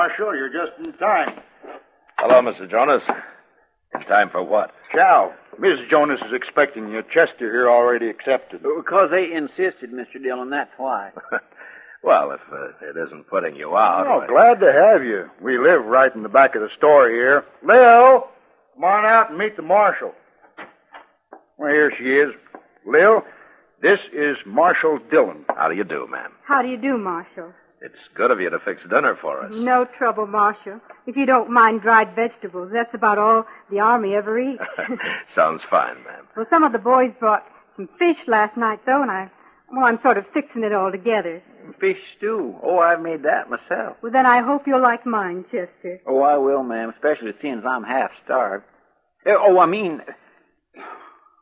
Marshal. 0.01 0.35
You're 0.35 0.49
just 0.49 0.71
in 0.83 0.93
time. 0.93 1.39
Hello, 2.17 2.41
Mr. 2.41 2.69
Jonas. 2.69 3.03
In 3.93 4.01
time 4.03 4.31
for 4.31 4.41
what? 4.41 4.71
Chow. 4.95 5.31
Mrs. 5.59 5.89
Jonas 5.91 6.19
is 6.25 6.33
expecting 6.33 6.89
you. 6.89 7.03
Chester 7.13 7.51
here 7.51 7.69
already 7.69 8.09
accepted. 8.09 8.63
Because 8.63 9.11
they 9.11 9.31
insisted, 9.31 9.91
Mr. 9.91 10.21
Dillon, 10.21 10.49
that's 10.49 10.71
why. 10.77 11.11
well, 12.03 12.31
if 12.31 12.39
uh, 12.51 12.69
it 12.81 12.97
isn't 13.05 13.27
putting 13.27 13.55
you 13.55 13.77
out. 13.77 14.07
Oh, 14.07 14.19
why- 14.19 14.27
glad 14.27 14.59
to 14.61 14.73
have 14.73 15.03
you. 15.03 15.29
We 15.39 15.59
live 15.59 15.85
right 15.85 16.13
in 16.15 16.23
the 16.23 16.29
back 16.29 16.55
of 16.55 16.61
the 16.63 16.69
store 16.75 17.07
here. 17.11 17.45
Lil, 17.63 18.27
come 18.73 18.83
on 18.83 19.05
out 19.05 19.29
and 19.29 19.37
meet 19.37 19.55
the 19.55 19.61
marshal. 19.61 20.13
Well, 21.59 21.69
here 21.69 21.91
she 21.95 22.05
is. 22.05 22.33
Lil, 22.87 23.21
this 23.83 23.99
is 24.11 24.37
Marshal 24.47 24.97
Dillon. 25.11 25.45
How 25.55 25.67
do 25.67 25.75
you 25.75 25.83
do, 25.83 26.07
ma'am? 26.09 26.31
How 26.43 26.63
do 26.63 26.69
you 26.69 26.77
do, 26.77 26.97
Marshal? 26.97 27.53
It's 27.83 28.07
good 28.13 28.29
of 28.29 28.39
you 28.39 28.49
to 28.51 28.59
fix 28.59 28.81
dinner 28.89 29.17
for 29.19 29.41
us. 29.43 29.51
No 29.53 29.85
trouble, 29.97 30.27
Marshal. 30.27 30.79
If 31.07 31.17
you 31.17 31.25
don't 31.25 31.49
mind 31.49 31.81
dried 31.81 32.13
vegetables, 32.15 32.69
that's 32.71 32.93
about 32.93 33.17
all 33.17 33.45
the 33.71 33.79
Army 33.79 34.13
ever 34.13 34.39
eats. 34.39 34.61
Sounds 35.35 35.61
fine, 35.69 35.95
ma'am. 36.03 36.27
well, 36.35 36.45
some 36.49 36.63
of 36.63 36.73
the 36.73 36.77
boys 36.79 37.11
brought 37.19 37.43
some 37.75 37.89
fish 37.97 38.17
last 38.27 38.55
night, 38.55 38.79
though, 38.85 39.01
and 39.01 39.09
I, 39.09 39.31
well, 39.71 39.85
I'm 39.85 39.99
sort 40.03 40.17
of 40.19 40.25
fixing 40.33 40.63
it 40.63 40.73
all 40.73 40.91
together. 40.91 41.41
Fish 41.79 41.97
stew. 42.17 42.55
Oh, 42.61 42.77
I've 42.77 43.01
made 43.01 43.23
that 43.23 43.49
myself. 43.49 43.97
Well, 44.03 44.11
then 44.11 44.25
I 44.27 44.41
hope 44.43 44.63
you'll 44.67 44.81
like 44.81 45.05
mine, 45.07 45.43
Chester. 45.45 46.01
Oh, 46.05 46.21
I 46.21 46.37
will, 46.37 46.61
ma'am, 46.63 46.91
especially 46.93 47.31
seeing 47.41 47.57
as 47.59 47.63
I'm 47.67 47.83
half 47.83 48.11
starved. 48.23 48.65
Eh, 49.25 49.31
Oh, 49.35 49.57
I 49.59 49.65
mean, 49.65 50.01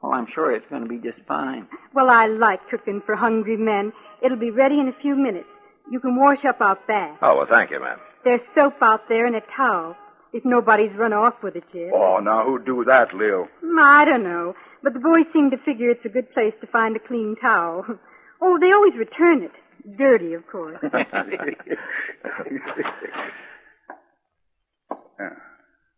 well, 0.01 0.13
I'm 0.13 0.27
sure 0.33 0.53
it's 0.55 0.65
going 0.69 0.83
to 0.83 0.87
be 0.89 0.97
just 0.99 1.19
fine. 1.27 1.67
Well, 1.93 2.09
I 2.09 2.27
like 2.27 2.59
cooking 2.69 3.01
for 3.05 3.15
hungry 3.17 3.57
men. 3.57 3.91
It'll 4.23 4.37
be 4.37 4.51
ready 4.51 4.79
in 4.79 4.87
a 4.87 5.01
few 5.01 5.15
minutes. 5.15 5.47
You 5.89 5.99
can 5.99 6.15
wash 6.15 6.45
up 6.45 6.61
out 6.61 6.85
back. 6.87 7.17
Oh, 7.21 7.37
well, 7.37 7.47
thank 7.49 7.71
you, 7.71 7.79
ma'am. 7.79 7.97
There's 8.23 8.41
soap 8.55 8.75
out 8.81 9.01
there 9.09 9.25
and 9.25 9.35
a 9.35 9.41
towel. 9.55 9.95
If 10.31 10.45
nobody's 10.45 10.95
run 10.95 11.11
off 11.13 11.41
with 11.41 11.55
it 11.55 11.63
yet. 11.73 11.91
Oh, 11.93 12.19
now 12.21 12.45
who'd 12.45 12.63
do 12.65 12.83
that, 12.85 13.13
Lil? 13.15 13.47
Mm, 13.65 13.81
I 13.81 14.05
don't 14.05 14.23
know. 14.23 14.53
But 14.83 14.93
the 14.93 14.99
boys 14.99 15.25
seem 15.33 15.49
to 15.49 15.57
figure 15.57 15.89
it's 15.89 16.05
a 16.05 16.09
good 16.09 16.31
place 16.33 16.53
to 16.61 16.67
find 16.67 16.95
a 16.95 16.99
clean 16.99 17.35
towel. 17.41 17.85
Oh, 18.41 18.57
they 18.57 18.71
always 18.71 18.93
return 18.97 19.43
it. 19.43 19.51
Dirty, 19.97 20.33
of 20.33 20.47
course. 20.47 20.79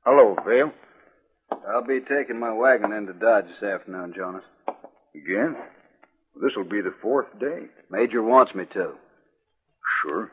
Hello, 0.04 0.36
Vale. 0.44 0.72
I'll 1.70 1.86
be 1.86 2.00
taking 2.00 2.40
my 2.40 2.52
wagon 2.52 2.94
into 2.94 3.14
Dodge 3.14 3.46
this 3.46 3.70
afternoon, 3.70 4.14
Jonas. 4.18 4.44
Again? 5.16 5.56
This'll 6.42 6.64
be 6.64 6.82
the 6.82 6.96
fourth 7.00 7.28
day. 7.40 7.68
Major 7.92 8.24
wants 8.24 8.56
me 8.56 8.64
to. 8.74 8.94
Sure. 10.02 10.32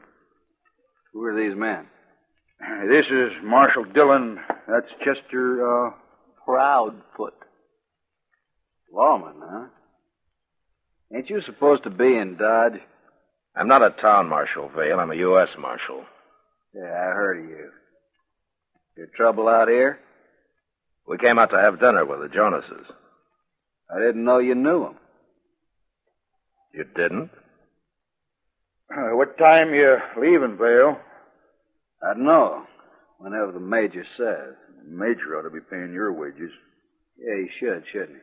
Who 1.13 1.25
are 1.25 1.37
these 1.37 1.57
men? 1.57 1.87
This 2.89 3.07
is 3.07 3.33
Marshal 3.43 3.85
Dillon. 3.85 4.39
That's 4.67 4.89
Chester, 5.05 5.87
uh, 5.87 5.91
Proudfoot. 6.47 7.35
Lawman, 8.93 9.35
huh? 9.43 9.67
Ain't 11.15 11.31
you 11.31 11.41
supposed 11.47 11.85
to 11.85 11.91
be 11.91 12.17
in 12.17 12.37
Dodge? 12.37 12.81
I'm 13.57 13.69
not 13.69 13.83
a 13.83 13.91
town 14.01 14.29
marshal, 14.29 14.71
Vale. 14.75 14.99
I'm 15.01 15.11
a 15.11 15.17
U.S. 15.17 15.49
marshal. 15.59 16.05
Yeah, 16.75 16.83
I 16.83 17.13
heard 17.13 17.45
of 17.45 17.51
you. 17.51 17.71
Your 18.97 19.07
trouble 19.17 19.49
out 19.49 19.69
here? 19.69 19.99
We 21.07 21.17
came 21.19 21.39
out 21.39 21.51
to 21.51 21.59
have 21.59 21.81
dinner 21.81 22.05
with 22.05 22.21
the 22.21 22.35
Jonases. 22.35 22.87
I 23.91 23.99
didn't 23.99 24.25
know 24.25 24.39
you 24.39 24.55
knew 24.55 24.85
them. 24.85 24.97
You 26.75 26.85
didn't? 26.95 27.31
Uh, 28.97 29.17
what 29.17 29.39
time 29.39 29.75
you 29.75 29.97
leaving, 30.21 30.57
Vale? 30.57 30.99
I 32.03 32.15
don't 32.15 32.25
know. 32.25 32.65
Whenever 33.19 33.53
the 33.53 33.61
major 33.61 34.05
says. 34.17 34.55
The 34.85 34.91
Major 34.91 35.37
ought 35.37 35.43
to 35.43 35.51
be 35.51 35.61
paying 35.71 35.93
your 35.93 36.13
wages. 36.13 36.51
Yeah, 37.19 37.35
he 37.37 37.49
should, 37.59 37.85
shouldn't 37.93 38.11
he? 38.11 38.23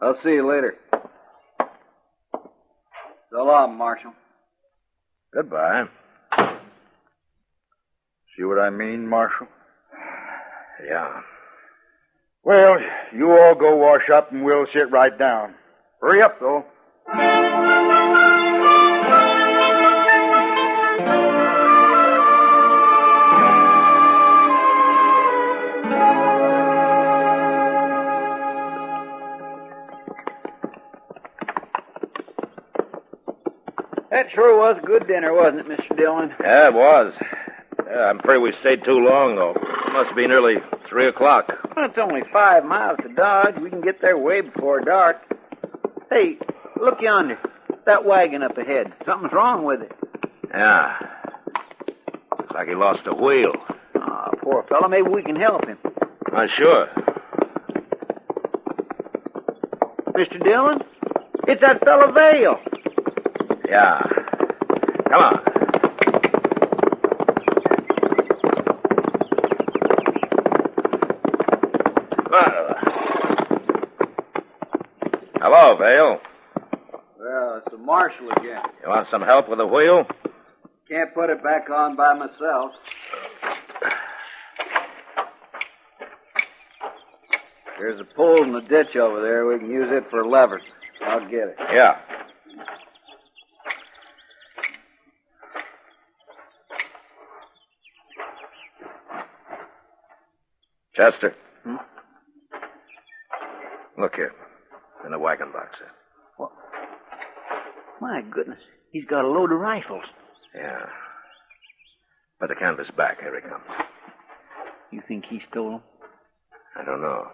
I'll 0.00 0.18
see 0.22 0.30
you 0.30 0.48
later. 0.48 0.76
So 3.30 3.44
long, 3.44 3.76
Marshal. 3.76 4.12
Goodbye. 5.32 5.84
See 8.36 8.44
what 8.44 8.58
I 8.58 8.70
mean, 8.70 9.06
Marshal? 9.06 9.46
Yeah. 10.86 11.20
Well, 12.42 12.76
you 13.14 13.30
all 13.32 13.54
go 13.54 13.76
wash 13.76 14.08
up 14.12 14.32
and 14.32 14.44
we'll 14.44 14.66
sit 14.72 14.90
right 14.90 15.16
down. 15.18 15.54
Hurry 16.00 16.22
up, 16.22 16.38
though. 16.40 16.64
Dinner, 35.16 35.32
wasn't 35.32 35.60
it, 35.60 35.66
Mr. 35.66 35.96
Dillon? 35.96 36.30
Yeah, 36.42 36.68
it 36.68 36.74
was. 36.74 37.14
Yeah, 37.88 38.10
I'm 38.10 38.18
afraid 38.20 38.38
we 38.38 38.52
stayed 38.60 38.84
too 38.84 38.98
long, 38.98 39.36
though. 39.36 39.54
It 39.56 39.92
Must 39.94 40.14
be 40.14 40.26
nearly 40.26 40.56
three 40.90 41.08
o'clock. 41.08 41.48
Well, 41.74 41.86
it's 41.88 41.96
only 41.98 42.20
five 42.32 42.64
miles 42.66 42.98
to 43.02 43.08
Dodge. 43.14 43.54
We 43.62 43.70
can 43.70 43.80
get 43.80 44.02
there 44.02 44.18
way 44.18 44.42
before 44.42 44.80
dark. 44.80 45.16
Hey, 46.10 46.36
look 46.78 47.00
yonder. 47.00 47.38
That 47.86 48.04
wagon 48.04 48.42
up 48.42 48.58
ahead. 48.58 48.92
Something's 49.06 49.32
wrong 49.32 49.64
with 49.64 49.80
it. 49.82 49.92
Yeah. 50.50 50.98
Looks 52.38 52.52
like 52.52 52.68
he 52.68 52.74
lost 52.74 53.02
a 53.06 53.14
wheel. 53.14 53.52
Ah, 53.94 54.30
poor 54.42 54.64
fellow. 54.64 54.88
Maybe 54.88 55.08
we 55.08 55.22
can 55.22 55.36
help 55.36 55.66
him. 55.66 55.78
Not 56.30 56.50
sure. 56.50 56.88
Mr. 60.08 60.42
Dillon? 60.44 60.80
It's 61.48 61.60
that 61.62 61.82
fellow 61.84 62.12
Vale. 62.12 62.58
Yeah. 63.68 64.05
Come 65.08 65.22
on. 65.22 65.42
Hello, 75.38 75.76
Vale. 75.78 76.20
Well, 77.18 77.58
it's 77.58 77.70
the 77.70 77.78
marshal 77.78 78.30
again. 78.32 78.62
You 78.82 78.88
want 78.88 79.06
some 79.10 79.22
help 79.22 79.48
with 79.48 79.58
the 79.58 79.66
wheel? 79.66 80.04
Can't 80.88 81.14
put 81.14 81.30
it 81.30 81.42
back 81.42 81.70
on 81.70 81.96
by 81.96 82.14
myself. 82.14 82.72
There's 87.78 88.00
a 88.00 88.04
pole 88.16 88.42
in 88.42 88.52
the 88.52 88.60
ditch 88.60 88.96
over 88.96 89.22
there. 89.22 89.46
We 89.46 89.58
can 89.58 89.70
use 89.70 89.88
it 89.90 90.04
for 90.10 90.22
a 90.22 90.28
lever. 90.28 90.60
I'll 91.06 91.28
get 91.28 91.48
it. 91.48 91.56
Yeah. 91.72 91.96
Chester. 100.96 101.34
Hmm? 101.64 101.76
Look 103.98 104.14
here. 104.14 104.32
In 105.04 105.12
the 105.12 105.18
wagon 105.18 105.52
box 105.52 105.68
sir. 105.78 105.90
What? 106.36 106.50
My 108.00 108.22
goodness. 108.22 108.58
He's 108.92 109.04
got 109.04 109.24
a 109.24 109.28
load 109.28 109.52
of 109.52 109.58
rifles. 109.58 110.04
Yeah. 110.54 110.86
Put 112.40 112.48
the 112.48 112.54
canvas 112.54 112.88
back. 112.96 113.20
Here 113.20 113.34
he 113.34 113.48
comes. 113.48 113.64
You 114.90 115.02
think 115.06 115.24
he 115.28 115.40
stole 115.50 115.70
them? 115.70 115.82
I 116.76 116.84
don't 116.84 117.00
know. 117.00 117.26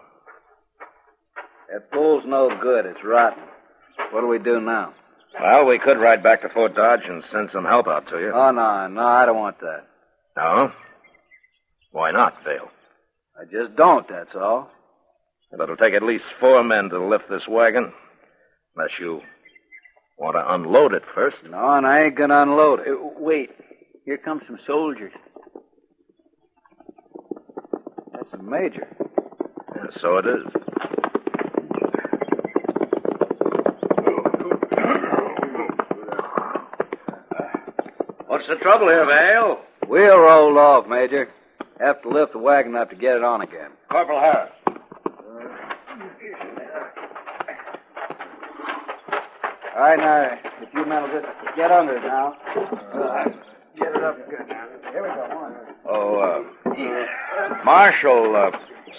That 1.71 1.91
pole's 1.91 2.23
no 2.25 2.49
good. 2.61 2.85
It's 2.85 3.03
rotten. 3.03 3.43
What 4.11 4.21
do 4.21 4.27
we 4.27 4.39
do 4.39 4.59
now? 4.61 4.93
Well, 5.41 5.65
we 5.65 5.79
could 5.79 5.97
ride 5.99 6.21
back 6.21 6.41
to 6.41 6.49
Fort 6.49 6.75
Dodge 6.75 7.01
and 7.07 7.23
send 7.31 7.49
some 7.51 7.65
help 7.65 7.87
out 7.87 8.07
to 8.09 8.19
you. 8.19 8.31
Oh, 8.33 8.51
no, 8.51 8.87
no, 8.87 9.01
I 9.05 9.25
don't 9.25 9.37
want 9.37 9.59
that. 9.61 9.85
No? 10.37 10.71
Why 11.91 12.11
not, 12.11 12.35
Vale? 12.43 12.69
I 13.39 13.45
just 13.45 13.75
don't, 13.75 14.07
that's 14.07 14.35
all. 14.35 14.69
It'll 15.53 15.77
take 15.77 15.93
at 15.93 16.03
least 16.03 16.25
four 16.39 16.63
men 16.63 16.89
to 16.89 17.03
lift 17.03 17.29
this 17.29 17.47
wagon. 17.47 17.91
Unless 18.75 18.91
you 18.99 19.21
want 20.17 20.35
to 20.35 20.53
unload 20.53 20.93
it 20.93 21.03
first. 21.13 21.37
No, 21.49 21.73
and 21.73 21.85
I 21.85 22.03
ain't 22.05 22.15
gonna 22.15 22.41
unload 22.41 22.81
it. 22.81 22.87
Uh, 22.89 23.09
wait. 23.17 23.51
Here 24.05 24.17
come 24.17 24.41
some 24.47 24.59
soldiers. 24.65 25.13
That's 28.13 28.31
the 28.31 28.37
major. 28.43 28.87
Yeah, 29.75 29.99
so 29.99 30.17
it 30.17 30.25
is. 30.25 30.43
What's 38.27 38.47
the 38.47 38.55
trouble 38.55 38.87
here, 38.87 39.05
Vale? 39.05 39.59
Wheel 39.87 40.17
rolled 40.17 40.57
off, 40.57 40.87
Major. 40.87 41.29
Have 41.83 42.01
to 42.03 42.09
lift 42.09 42.31
the 42.31 42.39
wagon 42.39 42.75
up 42.77 42.89
to 42.91 42.95
get 42.95 43.17
it 43.17 43.23
on 43.25 43.41
again. 43.41 43.71
Corporal 43.91 44.21
Harris. 44.21 44.53
All 49.75 49.81
right, 49.81 49.99
now, 49.99 50.39
if 50.61 50.73
you 50.73 50.85
men 50.85 51.03
will 51.03 51.21
just 51.21 51.27
get 51.57 51.71
under 51.71 51.97
it 51.97 52.03
now. 52.03 52.37
Uh, 52.55 53.25
get 53.77 53.95
it 53.95 54.01
up 54.01 54.15
good 54.29 54.47
now. 54.47 54.67
Here 54.93 55.03
we 55.03 55.09
go. 55.09 55.23
On. 55.35 55.55
Oh, 55.89 56.19
uh, 56.19 57.63
Marshal, 57.65 58.33
uh, 58.33 58.51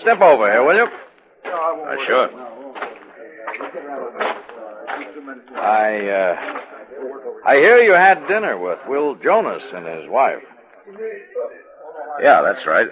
step 0.02 0.20
over 0.20 0.52
here, 0.52 0.62
will 0.62 0.76
you? 0.76 0.84
Uh, 0.84 1.96
sure. 2.06 2.28
I, 5.56 6.06
uh, 6.10 6.36
I 7.46 7.56
hear 7.56 7.78
you 7.78 7.92
had 7.92 8.28
dinner 8.28 8.58
with 8.58 8.78
Will 8.86 9.14
Jonas 9.14 9.62
and 9.72 9.86
his 9.86 10.10
wife. 10.10 10.42
Yeah, 12.22 12.42
that's 12.42 12.66
right. 12.66 12.88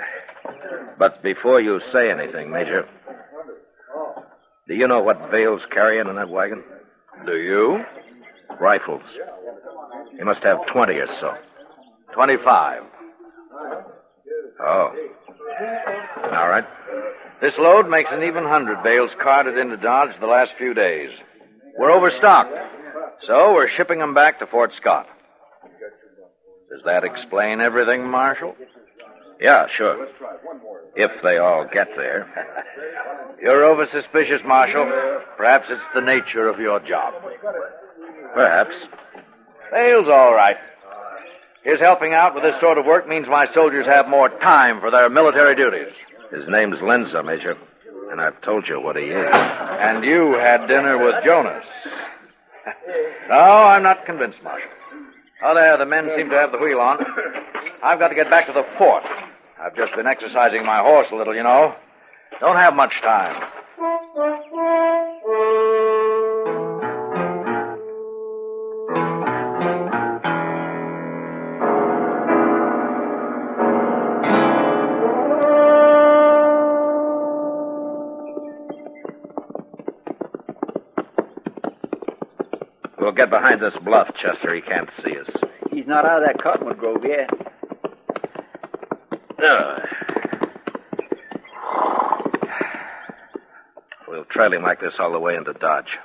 But 0.99 1.23
before 1.23 1.61
you 1.61 1.81
say 1.93 2.11
anything, 2.11 2.51
Major, 2.51 2.89
do 4.69 4.75
you 4.75 4.87
know 4.89 5.03
what 5.03 5.31
Vale's 5.31 5.65
carrying 5.71 6.09
in 6.09 6.17
that 6.17 6.29
wagon? 6.29 6.63
Do 7.27 7.37
you? 7.37 7.85
Rifles. 8.61 9.03
He 10.17 10.25
must 10.25 10.43
have 10.43 10.67
20 10.67 10.93
or 10.95 11.07
so. 11.21 11.35
25. 12.15 12.83
Oh. 14.61 14.93
All 16.33 16.49
right. 16.49 16.65
This 17.41 17.59
load 17.59 17.89
makes 17.89 18.11
an 18.13 18.23
even 18.23 18.45
hundred 18.45 18.83
bales 18.83 19.11
carted 19.21 19.59
into 19.59 19.77
Dodge 19.77 20.19
the 20.21 20.27
last 20.27 20.53
few 20.59 20.75
days. 20.75 21.11
We're 21.77 21.91
overstocked, 21.91 22.53
so 23.27 23.55
we're 23.55 23.69
shipping 23.69 23.99
them 23.99 24.15
back 24.15 24.39
to 24.39 24.47
Fort 24.47 24.73
Scott. 24.77 25.07
Does 26.71 26.83
that 26.85 27.05
explain 27.05 27.61
everything, 27.61 28.09
Marshal? 28.09 28.55
Yeah, 29.43 29.67
sure. 29.77 30.07
If 30.95 31.11
they 31.25 31.39
all 31.39 31.67
get 31.73 31.89
there. 31.97 32.29
You're 33.43 33.65
over 33.65 33.89
suspicious, 33.93 34.41
Marshal. 34.47 34.85
Perhaps 35.37 35.67
it's 35.69 35.83
the 35.97 36.01
nature 36.01 36.47
of 36.47 36.61
your 36.61 36.79
job. 36.79 37.15
Perhaps. 38.35 38.75
Vale's 39.73 40.07
all 40.09 40.33
right. 40.33 40.57
His 41.65 41.81
helping 41.81 42.15
out 42.15 42.37
with 42.37 42.45
this 42.45 42.55
sort 42.61 42.79
of 42.79 42.87
work 42.87 43.09
means 43.09 43.27
my 43.29 43.53
soldiers 43.53 43.85
have 43.87 44.09
more 44.09 44.29
time 44.29 44.79
for 44.81 44.93
their 44.93 45.11
military 45.11 45.57
duties. 45.57 45.93
His 46.31 46.45
name's 46.49 46.79
Lenza, 46.79 47.25
Major. 47.25 47.57
And 48.13 48.21
I've 48.21 48.41
told 48.43 48.69
you 48.69 48.81
what 48.81 48.95
he 48.95 49.05
is. 49.05 49.29
And 49.33 50.05
you 50.05 50.35
had 50.39 50.69
dinner 50.69 51.05
with 51.05 51.17
Jonas. 51.25 51.65
no, 53.29 53.35
I'm 53.35 53.83
not 53.83 54.07
convinced, 54.07 54.39
Marshal. 54.45 54.69
Oh, 55.45 55.55
there, 55.55 55.77
the 55.77 55.87
men 55.87 56.09
seem 56.17 56.31
to 56.31 56.37
have 56.37 56.53
the 56.53 56.59
wheel 56.59 56.79
on. 56.79 56.99
I've 57.83 57.99
got 57.99 58.09
to 58.09 58.15
get 58.15 58.31
back 58.31 58.47
to 58.47 58.53
the 58.53 58.65
fort. 58.79 59.03
I've 59.65 59.77
just 59.77 59.95
been 59.95 60.09
exercising 60.09 60.67
my 60.67 60.81
horse 60.81 61.07
a 61.13 61.15
little, 61.15 61.37
you 61.37 61.45
know. 61.45 61.73
Don't 62.41 62.57
have 62.57 62.75
much 62.75 63.01
time. 63.01 63.41
We'll 82.99 83.13
get 83.13 83.31
behind 83.31 83.61
this 83.61 83.77
bluff, 83.85 84.09
Chester. 84.21 84.53
He 84.57 84.61
can't 84.61 84.91
see 85.05 85.17
us. 85.17 85.31
He's 85.71 85.87
not 85.87 86.05
out 86.05 86.23
of 86.23 86.27
that 86.27 86.43
cottonwood 86.43 86.79
grove 86.79 87.05
yet. 87.05 87.31
We'll 94.09 94.25
trail 94.31 94.53
him 94.53 94.63
like 94.63 94.81
this 94.81 94.95
all 94.99 95.13
the 95.13 95.19
way 95.19 95.35
into 95.35 95.53
Dodge. 95.53 95.99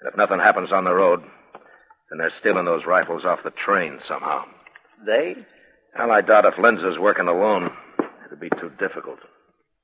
And 0.00 0.10
if 0.10 0.16
nothing 0.16 0.38
happens 0.38 0.72
on 0.72 0.84
the 0.84 0.92
road, 0.92 1.20
then 2.10 2.18
they're 2.18 2.32
stealing 2.38 2.64
those 2.66 2.84
rifles 2.86 3.24
off 3.24 3.42
the 3.44 3.50
train 3.50 3.98
somehow. 4.06 4.44
They? 5.06 5.36
Well, 5.98 6.10
I 6.10 6.20
doubt 6.20 6.44
if 6.44 6.54
Linza's 6.54 6.98
working 6.98 7.28
alone. 7.28 7.70
It'd 8.26 8.40
be 8.40 8.50
too 8.60 8.70
difficult. 8.78 9.18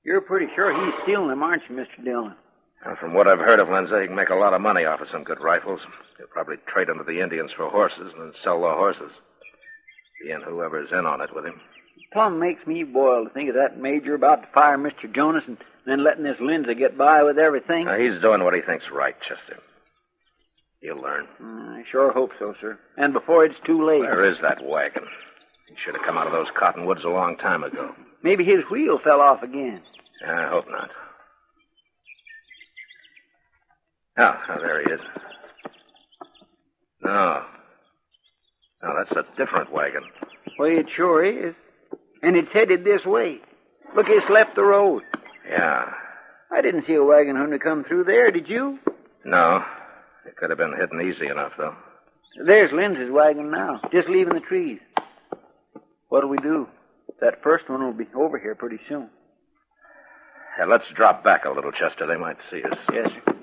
You're 0.04 0.20
pretty 0.20 0.46
sure 0.54 0.72
he's 0.72 0.94
stealing 1.02 1.28
them, 1.28 1.42
aren't 1.42 1.62
you, 1.68 1.76
Mr. 1.76 2.04
Dillon? 2.04 2.34
Well, 2.84 2.96
from 3.00 3.14
what 3.14 3.26
I've 3.26 3.38
heard 3.38 3.58
of 3.58 3.68
Linza, 3.68 4.00
he 4.00 4.06
can 4.06 4.16
make 4.16 4.28
a 4.28 4.34
lot 4.34 4.54
of 4.54 4.60
money 4.60 4.84
off 4.84 5.00
of 5.00 5.08
some 5.10 5.24
good 5.24 5.40
rifles. 5.40 5.80
He'll 6.18 6.26
probably 6.28 6.56
trade 6.68 6.88
them 6.88 6.98
to 6.98 7.04
the 7.04 7.20
Indians 7.20 7.50
for 7.56 7.68
horses 7.68 8.12
and 8.12 8.20
then 8.22 8.32
sell 8.44 8.60
the 8.60 8.68
horses. 8.68 9.10
He 10.22 10.30
and 10.30 10.44
whoever's 10.44 10.90
in 10.92 11.06
on 11.06 11.20
it 11.20 11.34
with 11.34 11.44
him. 11.46 11.60
Plum 12.12 12.38
makes 12.38 12.66
me 12.66 12.82
boil 12.82 13.24
to 13.24 13.30
think 13.30 13.48
of 13.48 13.54
that 13.56 13.78
major 13.78 14.14
about 14.14 14.42
to 14.42 14.48
fire 14.54 14.78
Mr. 14.78 15.12
Jonas 15.12 15.44
and 15.46 15.58
Then 15.86 16.02
letting 16.04 16.24
this 16.24 16.40
Lindsay 16.40 16.74
get 16.74 16.96
by 16.96 17.22
with 17.22 17.38
everything. 17.38 17.84
Now, 17.84 17.98
he's 17.98 18.20
doing 18.20 18.42
what 18.42 18.54
he 18.54 18.60
thinks 18.62 18.84
right, 18.92 19.14
Chester. 19.20 19.60
He'll 20.80 21.00
learn. 21.00 21.26
Mm, 21.42 21.78
I 21.78 21.84
sure 21.90 22.12
hope 22.12 22.30
so, 22.38 22.54
sir. 22.60 22.78
And 22.96 23.12
before 23.12 23.44
it's 23.44 23.58
too 23.66 23.84
late. 23.86 24.00
Where 24.00 24.28
is 24.30 24.38
that 24.42 24.64
wagon? 24.64 25.04
He 25.68 25.74
should 25.84 25.94
have 25.94 26.04
come 26.04 26.16
out 26.16 26.26
of 26.26 26.32
those 26.32 26.46
cottonwoods 26.58 27.04
a 27.04 27.08
long 27.08 27.36
time 27.36 27.64
ago. 27.64 27.94
Maybe 28.22 28.44
his 28.44 28.64
wheel 28.70 28.98
fell 29.02 29.20
off 29.20 29.42
again. 29.42 29.82
I 30.26 30.48
hope 30.48 30.66
not. 30.70 30.90
Oh, 34.18 34.34
oh, 34.48 34.60
there 34.60 34.82
he 34.82 34.92
is. 34.92 35.00
No. 37.02 37.42
No, 38.82 38.94
that's 38.96 39.12
a 39.12 39.36
different 39.36 39.72
wagon. 39.72 40.02
Well, 40.58 40.70
it 40.70 40.86
sure 40.96 41.24
is. 41.24 41.54
And 42.26 42.34
it's 42.36 42.52
headed 42.52 42.82
this 42.82 43.06
way. 43.06 43.38
Look, 43.94 44.06
it's 44.08 44.28
left 44.28 44.56
the 44.56 44.62
road. 44.64 45.04
Yeah. 45.48 45.84
I 46.50 46.60
didn't 46.60 46.84
see 46.84 46.94
a 46.94 47.04
wagon 47.04 47.36
hunter 47.36 47.60
come 47.60 47.84
through 47.84 48.02
there, 48.02 48.32
did 48.32 48.48
you? 48.48 48.80
No. 49.24 49.64
It 50.26 50.34
could 50.34 50.50
have 50.50 50.58
been 50.58 50.74
hidden 50.76 51.00
easy 51.08 51.28
enough, 51.28 51.52
though. 51.56 51.76
There's 52.44 52.72
Lindsay's 52.72 53.12
wagon 53.12 53.52
now, 53.52 53.80
just 53.92 54.08
leaving 54.08 54.34
the 54.34 54.40
trees. 54.40 54.80
What'll 56.08 56.28
we 56.28 56.38
do? 56.38 56.66
That 57.20 57.44
first 57.44 57.70
one 57.70 57.84
will 57.84 57.92
be 57.92 58.08
over 58.16 58.38
here 58.38 58.56
pretty 58.56 58.80
soon. 58.88 59.08
Yeah, 60.58 60.64
let's 60.64 60.88
drop 60.96 61.22
back 61.22 61.44
a 61.44 61.50
little, 61.50 61.70
Chester. 61.70 62.08
They 62.08 62.16
might 62.16 62.38
see 62.50 62.60
us. 62.64 62.78
Yes, 62.92 63.08
sir. 63.24 63.34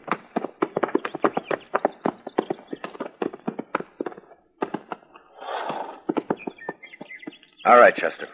All 7.65 7.79
right, 7.79 7.95
Chester. 7.95 8.27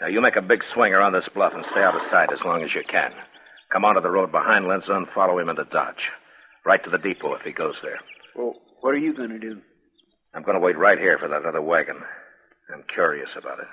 Now, 0.00 0.08
you 0.08 0.20
make 0.20 0.36
a 0.36 0.42
big 0.42 0.64
swing 0.64 0.92
around 0.92 1.12
this 1.12 1.28
bluff 1.28 1.52
and 1.54 1.64
stay 1.70 1.82
out 1.82 1.94
of 1.96 2.08
sight 2.10 2.32
as 2.32 2.40
long 2.44 2.62
as 2.62 2.74
you 2.74 2.82
can. 2.86 3.12
Come 3.72 3.84
onto 3.84 4.00
the 4.00 4.10
road 4.10 4.30
behind 4.30 4.66
and 4.66 5.08
follow 5.14 5.38
him 5.38 5.48
into 5.48 5.64
Dodge. 5.64 6.10
Right 6.64 6.82
to 6.84 6.90
the 6.90 6.98
depot 6.98 7.34
if 7.34 7.42
he 7.42 7.52
goes 7.52 7.76
there. 7.82 8.00
Well, 8.34 8.54
what 8.80 8.90
are 8.94 8.98
you 8.98 9.14
going 9.14 9.30
to 9.30 9.38
do? 9.38 9.60
I'm 10.34 10.42
going 10.42 10.54
to 10.54 10.60
wait 10.60 10.76
right 10.76 10.98
here 10.98 11.18
for 11.18 11.28
that 11.28 11.44
other 11.44 11.62
wagon. 11.62 11.96
I'm 12.72 12.84
curious 12.92 13.30
about 13.36 13.60
it. 13.60 13.66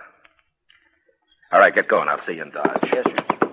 All 1.51 1.59
right, 1.59 1.73
get 1.73 1.87
going. 1.87 2.07
I'll 2.07 2.25
see 2.25 2.33
you 2.33 2.43
in 2.43 2.51
Dodge. 2.51 2.89
Yes, 2.93 3.05
sir. 3.05 3.50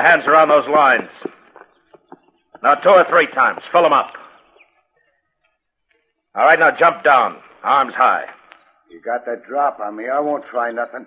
Your 0.00 0.10
hands 0.10 0.26
around 0.26 0.48
those 0.48 0.66
lines. 0.66 1.10
Now, 2.62 2.74
two 2.76 2.88
or 2.88 3.04
three 3.08 3.26
times. 3.26 3.60
Fill 3.70 3.82
them 3.82 3.92
up. 3.92 4.12
All 6.34 6.44
right, 6.44 6.58
now 6.58 6.70
jump 6.70 7.04
down. 7.04 7.36
Arms 7.62 7.94
high. 7.94 8.24
You 8.90 9.00
got 9.02 9.26
that 9.26 9.44
drop 9.46 9.78
on 9.80 9.96
me. 9.96 10.04
I 10.08 10.20
won't 10.20 10.44
try 10.50 10.72
nothing. 10.72 11.06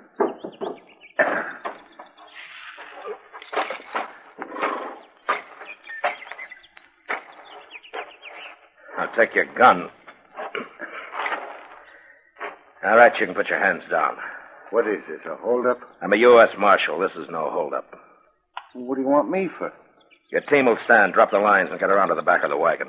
Now 8.97 9.08
take 9.17 9.34
your 9.34 9.45
gun. 9.56 9.89
All 12.86 12.97
right, 12.97 13.13
you 13.19 13.25
can 13.25 13.34
put 13.34 13.47
your 13.47 13.60
hands 13.60 13.84
down. 13.89 14.17
What 14.69 14.88
is 14.88 15.01
this, 15.08 15.19
a 15.25 15.36
holdup? 15.36 15.79
I'm 16.01 16.13
a 16.13 16.17
U.S. 16.17 16.51
Marshal. 16.58 16.99
This 16.99 17.13
is 17.13 17.27
no 17.29 17.49
holdup. 17.49 17.86
What 18.73 18.95
do 18.95 19.01
you 19.01 19.07
want 19.07 19.29
me 19.29 19.49
for? 19.57 19.71
Your 20.31 20.41
team 20.41 20.65
will 20.65 20.77
stand, 20.83 21.13
drop 21.13 21.31
the 21.31 21.39
lines, 21.39 21.69
and 21.69 21.79
get 21.79 21.89
around 21.91 22.09
to 22.09 22.15
the 22.15 22.21
back 22.23 22.43
of 22.43 22.49
the 22.49 22.57
wagon. 22.57 22.88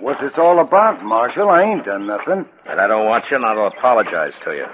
What's 0.00 0.20
this 0.20 0.32
all 0.38 0.60
about, 0.60 1.04
Marshal? 1.04 1.50
I 1.50 1.62
ain't 1.62 1.84
done 1.84 2.06
nothing. 2.06 2.46
And 2.66 2.80
I 2.80 2.86
don't 2.86 3.06
want 3.06 3.24
you, 3.30 3.36
and 3.36 3.44
I'll 3.44 3.66
apologize 3.66 4.32
to 4.44 4.52
you. 4.52 4.66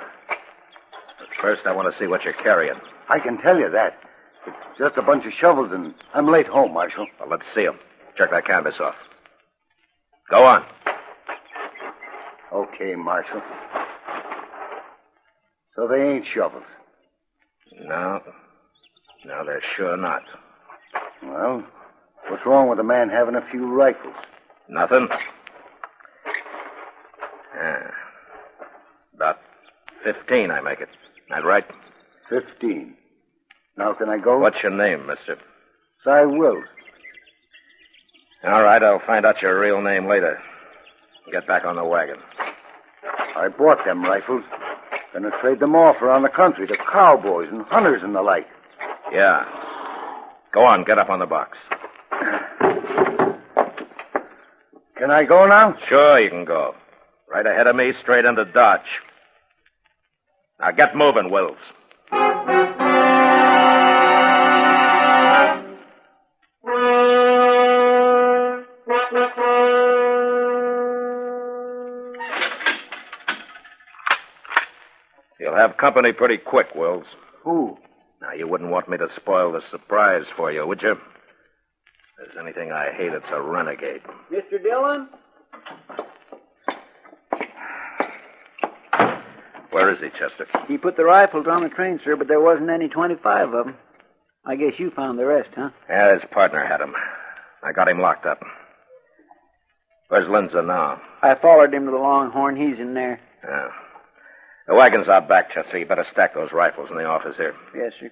But 1.18 1.28
first, 1.42 1.66
I 1.66 1.72
want 1.72 1.92
to 1.92 1.98
see 1.98 2.06
what 2.06 2.24
you're 2.24 2.32
carrying. 2.32 2.80
I 3.09 3.18
can 3.18 3.37
tell 3.38 3.59
you 3.59 3.68
that. 3.70 3.98
It's 4.46 4.78
just 4.78 4.96
a 4.96 5.02
bunch 5.02 5.26
of 5.26 5.32
shovels, 5.32 5.72
and 5.72 5.94
I'm 6.14 6.28
late 6.28 6.46
home, 6.46 6.72
Marshal. 6.72 7.06
Well, 7.18 7.28
let's 7.28 7.46
see 7.54 7.66
'em. 7.66 7.78
Check 8.16 8.30
that 8.30 8.46
canvas 8.46 8.80
off. 8.80 8.94
Go 10.30 10.44
on. 10.44 10.64
Okay, 12.52 12.94
Marshal. 12.94 13.42
So 15.74 15.87
they 15.88 16.00
ain't 16.02 16.26
shovels. 16.32 16.64
No. 17.80 18.22
No, 19.24 19.44
they're 19.44 19.62
sure 19.76 19.96
not. 19.96 20.22
Well, 21.22 21.64
what's 22.29 22.46
wrong 22.46 22.68
with 22.68 22.79
a 22.79 22.85
man 22.85 23.09
having 23.09 23.35
a 23.35 23.46
few 23.50 23.66
rifles? 23.66 24.14
Nothing? 24.68 25.09
Yeah. 27.57 27.90
About 29.14 29.38
15, 30.05 30.50
I 30.50 30.61
make 30.61 30.81
it. 30.81 30.88
That 31.31 31.44
right? 31.44 31.64
Fifteen. 32.29 32.94
Now 33.76 33.92
can 33.94 34.09
I 34.09 34.18
go? 34.18 34.38
What's 34.38 34.62
your 34.62 34.72
name, 34.72 35.07
mister? 35.07 35.38
Cy 36.05 36.24
Wills. 36.24 36.64
All 38.44 38.62
right, 38.62 38.83
I'll 38.83 39.02
find 39.07 39.24
out 39.26 39.42
your 39.42 39.59
real 39.61 39.81
name 39.83 40.07
later. 40.09 40.38
Get 41.33 41.46
back 41.46 41.64
on 41.64 41.76
the 41.76 41.85
wagon. 41.85 42.16
I 43.37 43.48
bought 43.48 43.85
them 43.85 44.05
rifles. 44.05 44.44
Gonna 45.12 45.31
trade 45.40 45.61
them 45.61 45.74
off 45.74 46.00
around 46.02 46.22
the 46.22 46.29
country 46.29 46.66
to 46.66 46.76
cowboys 46.92 47.48
and 47.50 47.62
hunters 47.62 48.02
and 48.05 48.14
the 48.14 48.22
like. 48.22 48.46
Yeah. 49.12 49.44
Go 50.52 50.64
on, 50.64 50.84
get 50.84 50.98
up 50.98 51.10
on 51.10 51.18
the 51.18 51.26
box. 51.26 51.58
Can 54.96 55.10
I 55.10 55.24
go 55.24 55.46
now? 55.46 55.76
Sure, 55.88 56.18
you 56.18 56.30
can 56.30 56.44
go. 56.44 56.74
Right 57.28 57.46
ahead 57.46 57.66
of 57.66 57.76
me, 57.76 57.92
straight 58.00 58.24
into 58.24 58.44
Dodge. 58.46 58.80
Now 60.58 60.70
get 60.70 60.96
moving, 60.96 61.30
Wills. 61.30 61.58
You'll 75.38 75.54
have 75.54 75.76
company 75.76 76.12
pretty 76.12 76.38
quick, 76.38 76.74
Wills. 76.74 77.04
Who? 77.44 77.76
You 78.37 78.46
wouldn't 78.46 78.70
want 78.70 78.88
me 78.88 78.99
to 78.99 79.09
spoil 79.16 79.53
the 79.53 79.62
surprise 79.70 80.25
for 80.37 80.53
you, 80.53 80.66
would 80.66 80.83
you? 80.83 80.92
If 80.92 80.99
there's 82.18 82.37
anything 82.44 82.70
I 82.72 82.92
hate, 82.96 83.12
it's 83.12 83.27
a 83.33 83.40
renegade. 83.40 84.03
Mr. 84.33 84.62
Dillon? 84.62 85.09
Where 89.70 89.90
is 89.92 89.99
he, 90.01 90.09
Chester? 90.18 90.46
He 90.68 90.79
put 90.79 90.96
the 90.96 91.05
rifles 91.05 91.46
on 91.49 91.62
the 91.62 91.68
train, 91.68 92.01
sir, 92.05 92.16
but 92.16 92.29
there 92.29 92.40
wasn't 92.40 92.70
any 92.70 92.88
25 92.88 93.53
of 93.53 93.66
them. 93.66 93.77
I 94.46 94.57
guess 94.57 94.72
you 94.79 94.90
found 94.90 95.18
the 95.18 95.27
rest, 95.27 95.51
huh? 95.55 95.70
Yeah, 95.88 96.14
his 96.14 96.22
partner 96.31 96.64
had 96.64 96.81
him. 96.81 96.94
I 97.62 97.72
got 97.72 97.88
him 97.88 98.01
locked 98.01 98.27
up. 98.27 98.40
Where's 100.09 100.29
Lindsay 100.31 100.55
now? 100.64 101.01
I 101.22 101.35
followed 101.35 101.75
him 101.75 101.85
to 101.87 101.90
the 101.90 101.96
Longhorn. 101.96 102.57
He's 102.57 102.79
in 102.79 102.94
there. 102.94 103.20
Yeah. 103.44 103.68
The 104.68 104.75
wagon's 104.75 105.09
out 105.09 105.29
back, 105.29 105.53
Chester. 105.53 105.79
You 105.79 105.87
better 105.87 106.07
stack 106.12 106.35
those 106.35 106.53
rifles 106.53 106.88
in 106.90 106.96
the 106.96 107.05
office 107.05 107.35
here. 107.37 107.55
Yes, 107.75 107.92
sir. 108.01 108.11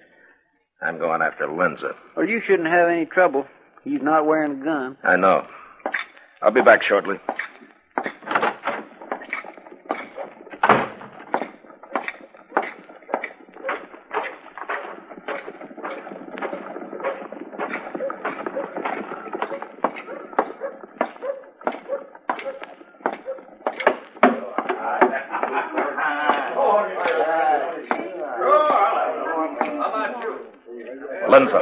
I'm 0.81 0.97
going 0.99 1.21
after 1.21 1.47
Lindsay. 1.47 1.85
Well, 2.15 2.27
you 2.27 2.41
shouldn't 2.45 2.69
have 2.69 2.89
any 2.89 3.05
trouble. 3.05 3.45
He's 3.83 4.01
not 4.01 4.25
wearing 4.25 4.61
a 4.61 4.63
gun. 4.63 4.97
I 5.03 5.15
know. 5.15 5.45
I'll 6.41 6.51
be 6.51 6.61
back 6.61 6.83
shortly. 6.83 7.15
Lindsay. 31.27 31.53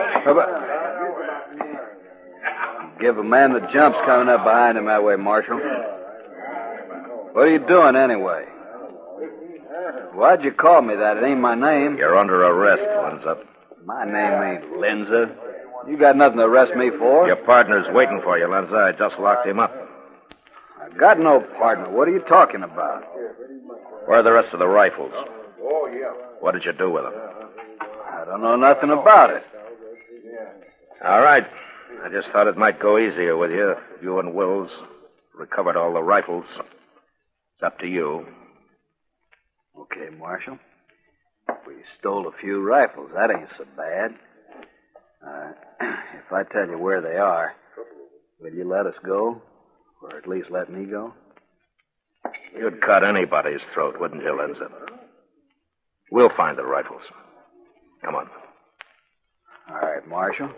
Give 2.99 3.17
a 3.17 3.22
man 3.33 3.53
the 3.53 3.65
jumps 3.73 3.97
coming 4.05 4.29
up 4.29 4.43
behind 4.43 4.77
him 4.77 4.85
that 4.85 5.03
way, 5.03 5.15
Marshal. 5.15 5.57
What 7.33 7.41
are 7.41 7.51
you 7.51 7.65
doing 7.65 7.95
anyway? 7.95 8.45
Why'd 10.13 10.43
you 10.43 10.51
call 10.51 10.83
me 10.83 10.95
that? 10.95 11.17
It 11.17 11.23
ain't 11.23 11.41
my 11.41 11.55
name. 11.55 11.97
You're 11.97 12.15
under 12.15 12.43
arrest, 12.43 12.83
Lenza. 12.83 13.43
My 13.85 14.05
name 14.05 14.37
ain't 14.43 14.65
Lenza. 14.77 15.35
You 15.89 15.97
got 15.97 16.15
nothing 16.15 16.37
to 16.37 16.43
arrest 16.43 16.75
me 16.75 16.91
for. 16.91 17.25
Your 17.25 17.37
partner's 17.37 17.87
waiting 17.91 18.21
for 18.23 18.37
you, 18.37 18.45
Lenza. 18.45 18.93
I 18.93 18.97
just 18.97 19.19
locked 19.19 19.47
him 19.47 19.59
up. 19.59 19.73
I've 20.79 20.97
got 20.99 21.19
no 21.19 21.39
partner. 21.57 21.89
What 21.89 22.07
are 22.07 22.11
you 22.11 22.21
talking 22.29 22.61
about? 22.61 23.03
Where 24.05 24.19
are 24.19 24.23
the 24.23 24.31
rest 24.31 24.53
of 24.53 24.59
the 24.59 24.67
rifles? 24.67 25.11
Oh, 25.59 25.89
yeah. 25.91 26.13
What 26.39 26.51
did 26.51 26.65
you 26.65 26.73
do 26.73 26.91
with 26.91 27.03
them? 27.03 27.13
I 28.11 28.25
don't 28.25 28.41
know 28.41 28.55
nothing 28.55 28.91
about 28.91 29.31
it. 29.31 29.43
All 31.03 31.21
right. 31.21 31.47
I 32.01 32.09
just 32.09 32.29
thought 32.31 32.47
it 32.47 32.57
might 32.57 32.79
go 32.81 32.97
easier 32.97 33.37
with 33.37 33.51
you 33.51 33.71
if 33.71 34.01
you 34.01 34.19
and 34.19 34.33
Wills 34.33 34.69
recovered 35.33 35.77
all 35.77 35.93
the 35.93 36.01
rifles. 36.01 36.45
It's 36.57 37.63
up 37.63 37.79
to 37.79 37.87
you. 37.87 38.25
Okay, 39.79 40.09
Marshal. 40.17 40.57
We 41.67 41.75
stole 41.99 42.27
a 42.27 42.41
few 42.41 42.61
rifles. 42.61 43.11
That 43.13 43.31
ain't 43.31 43.49
so 43.57 43.65
bad. 43.77 44.11
Uh, 45.25 45.51
if 46.17 46.31
I 46.31 46.43
tell 46.51 46.67
you 46.67 46.77
where 46.77 47.01
they 47.01 47.17
are, 47.17 47.53
will 48.39 48.53
you 48.53 48.67
let 48.67 48.85
us 48.85 48.95
go? 49.05 49.41
Or 50.01 50.17
at 50.17 50.27
least 50.27 50.49
let 50.51 50.71
me 50.71 50.85
go? 50.85 51.13
You'd 52.57 52.81
cut 52.81 53.03
anybody's 53.03 53.61
throat, 53.73 53.95
wouldn't 53.99 54.21
you, 54.21 54.29
Lenza? 54.29 54.69
We'll 56.11 56.29
find 56.35 56.57
the 56.57 56.65
rifles. 56.65 57.01
Come 58.03 58.15
on. 58.15 58.27
All 59.69 59.75
right, 59.75 60.07
Marshal. 60.07 60.49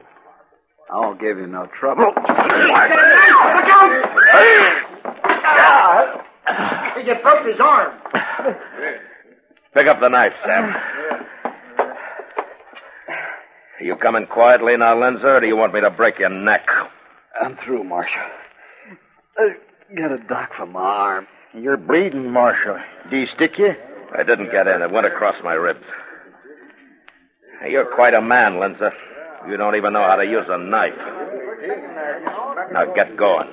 I 0.91 0.97
won't 0.97 1.19
give 1.19 1.37
you 1.37 1.47
no 1.47 1.67
trouble. 1.79 2.13
You 7.05 7.15
broke 7.21 7.45
his 7.45 7.59
arm. 7.59 7.93
Pick 9.73 9.87
up 9.87 9.99
the 9.99 10.09
knife, 10.09 10.33
Sam. 10.43 10.75
Are 13.77 13.83
you 13.83 13.95
coming 13.97 14.25
quietly 14.25 14.77
now, 14.77 14.95
Lenza, 14.95 15.25
or 15.25 15.39
do 15.41 15.47
you 15.47 15.55
want 15.57 15.73
me 15.73 15.81
to 15.81 15.89
break 15.89 16.19
your 16.19 16.29
neck? 16.29 16.65
I'm 17.41 17.57
through, 17.57 17.83
Marshal. 17.83 18.21
Uh, 19.37 19.43
I 19.91 19.95
got 19.95 20.11
a 20.11 20.17
dock 20.17 20.51
for 20.55 20.65
my 20.65 20.79
arm. 20.79 21.27
You're 21.53 21.77
bleeding, 21.77 22.31
Marshal. 22.31 22.77
Do 23.11 23.19
he 23.19 23.25
stick 23.35 23.57
you? 23.57 23.75
I 24.17 24.23
didn't 24.23 24.51
get 24.51 24.67
in. 24.67 24.81
It 24.81 24.91
went 24.91 25.05
across 25.07 25.35
my 25.43 25.53
ribs. 25.53 25.85
You're 27.67 27.93
quite 27.93 28.13
a 28.13 28.21
man, 28.21 28.53
Lenza. 28.53 28.91
You 29.47 29.57
don't 29.57 29.75
even 29.75 29.93
know 29.93 30.03
how 30.03 30.15
to 30.15 30.25
use 30.25 30.45
a 30.49 30.57
knife. 30.57 30.93
Now 32.71 32.85
get 32.95 33.15
going. 33.15 33.47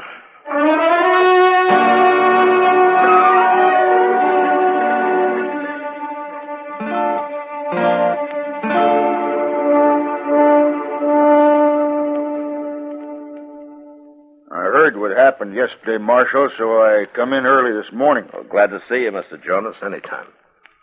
I 14.51 14.65
heard 14.65 14.99
what 14.99 15.17
happened 15.17 15.55
yesterday, 15.55 16.03
Marshal, 16.03 16.49
so 16.57 16.83
I 16.83 17.05
come 17.15 17.33
in 17.33 17.45
early 17.45 17.73
this 17.73 17.93
morning. 17.93 18.25
Well, 18.33 18.45
glad 18.45 18.69
to 18.71 18.81
see 18.89 19.03
you, 19.03 19.11
Mr. 19.11 19.43
Jonas, 19.45 19.77
anytime. 19.85 20.27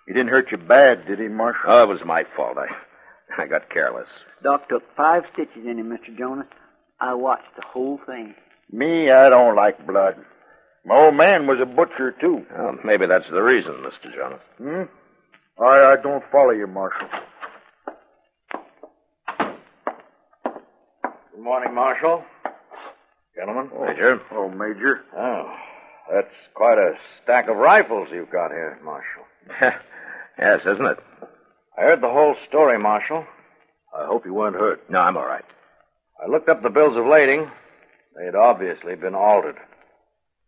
He 0.06 0.13
didn't 0.13 0.30
hurt 0.30 0.52
you 0.52 0.58
bad, 0.58 1.06
did 1.08 1.19
he, 1.19 1.28
Marshal? 1.28 1.62
Oh, 1.67 1.84
it 1.84 1.88
was 1.89 2.00
my 2.06 2.24
fault. 2.36 2.58
I, 2.58 2.67
I 3.39 3.47
got 3.47 3.69
careless. 3.69 4.08
Doc 4.43 4.69
took 4.69 4.84
five 4.95 5.23
stitches 5.34 5.65
in 5.65 5.80
him, 5.80 5.89
Mr. 5.89 6.17
Jonas. 6.17 6.47
I 6.99 7.13
watched 7.13 7.56
the 7.56 7.63
whole 7.65 7.99
thing. 8.06 8.36
Me, 8.71 9.10
I 9.10 9.30
don't 9.30 9.56
like 9.56 9.86
blood. 9.88 10.15
My 10.86 10.95
old 10.95 11.15
man 11.15 11.47
was 11.47 11.60
a 11.62 11.65
butcher, 11.65 12.15
too. 12.19 12.45
Well, 12.56 12.78
maybe 12.84 13.06
that's 13.08 13.30
the 13.30 13.41
reason, 13.41 13.73
Mr. 13.84 14.13
Jonas. 14.13 14.41
Hmm? 14.58 15.63
I, 15.63 15.93
I 15.93 15.95
don't 16.02 16.23
follow 16.32 16.52
you, 16.52 16.67
Marshal. 16.67 17.08
Good 21.32 21.43
morning, 21.43 21.73
Marshal. 21.73 22.23
Gentlemen. 23.36 23.69
Major. 23.88 24.21
Oh, 24.32 24.49
Major. 24.49 25.02
Oh, 25.17 25.54
that's 26.13 26.34
quite 26.54 26.78
a 26.78 26.93
stack 27.23 27.49
of 27.49 27.56
rifles 27.58 28.10
you've 28.12 28.32
got 28.32 28.52
here, 28.52 28.80
Marshal. 28.84 29.23
yes, 30.39 30.62
isn't 30.62 30.86
it? 30.86 30.97
I 31.80 31.84
heard 31.84 32.02
the 32.02 32.10
whole 32.10 32.36
story, 32.46 32.78
Marshal. 32.78 33.26
I 33.98 34.06
hope 34.06 34.26
you 34.26 34.34
weren't 34.34 34.56
hurt. 34.58 34.89
No, 34.89 35.00
I'm 35.00 35.15
all 35.15 35.26
right. 35.26 35.46
I 36.22 36.30
looked 36.30 36.50
up 36.50 36.62
the 36.62 36.70
bills 36.70 36.98
of 36.98 37.06
lading. 37.06 37.50
They 38.18 38.26
had 38.26 38.36
obviously 38.36 38.96
been 38.96 39.15
altered. 39.15 39.56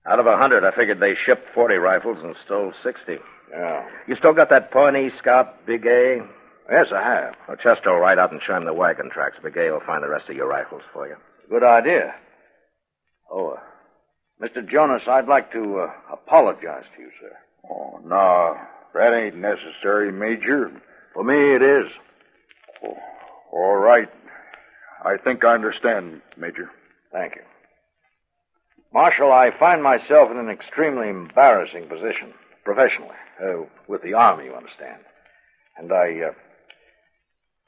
Out 0.05 0.19
of 0.19 0.25
a 0.27 0.35
hundred, 0.35 0.65
I 0.65 0.75
figured 0.75 0.99
they 0.99 1.15
shipped 1.15 1.47
40 1.55 1.75
rifles 1.75 2.17
and 2.21 2.35
stole 2.45 2.73
60. 2.83 3.17
Yeah. 3.49 3.87
You 4.07 4.15
still 4.17 4.33
got 4.33 4.49
that 4.49 4.71
Pawnee 4.71 5.09
Scout, 5.19 5.65
Big 5.65 5.85
A? 5.85 6.27
Yes, 6.69 6.87
I 6.93 7.01
have. 7.01 7.35
Well, 7.47 7.57
Chester 7.57 7.91
will 7.93 7.99
ride 7.99 8.19
out 8.19 8.33
and 8.33 8.41
show 8.45 8.57
him 8.57 8.65
the 8.65 8.73
wagon 8.73 9.09
tracks. 9.09 9.37
Big 9.41 9.55
A 9.55 9.71
will 9.71 9.79
find 9.85 10.03
the 10.03 10.09
rest 10.09 10.27
of 10.29 10.35
your 10.35 10.47
rifles 10.47 10.81
for 10.91 11.07
you. 11.07 11.15
Good 11.49 11.63
idea. 11.63 12.13
Oh, 13.31 13.51
uh, 13.51 14.45
Mr. 14.45 14.69
Jonas, 14.69 15.03
I'd 15.07 15.27
like 15.27 15.53
to 15.53 15.79
uh, 15.79 15.91
apologize 16.11 16.85
to 16.95 17.01
you, 17.01 17.09
sir. 17.21 17.37
Oh, 17.69 18.01
no. 18.03 18.57
That 18.93 19.13
ain't 19.13 19.37
necessary, 19.37 20.11
Major. 20.11 20.71
For 21.13 21.23
me, 21.23 21.55
it 21.55 21.61
is. 21.61 21.91
Oh, 22.83 22.97
all 23.51 23.75
right. 23.75 24.09
I 25.03 25.17
think 25.17 25.43
I 25.43 25.53
understand, 25.53 26.21
Major. 26.37 26.69
Thank 27.11 27.35
you. 27.35 27.41
Marshal, 28.93 29.31
I 29.31 29.51
find 29.57 29.81
myself 29.81 30.31
in 30.31 30.37
an 30.37 30.49
extremely 30.49 31.09
embarrassing 31.09 31.87
position, 31.87 32.33
professionally, 32.63 33.15
uh, 33.41 33.63
with 33.87 34.01
the 34.03 34.13
Army, 34.13 34.45
you 34.45 34.53
understand. 34.53 35.01
And 35.77 35.91
I, 35.91 36.27
uh, 36.27 36.33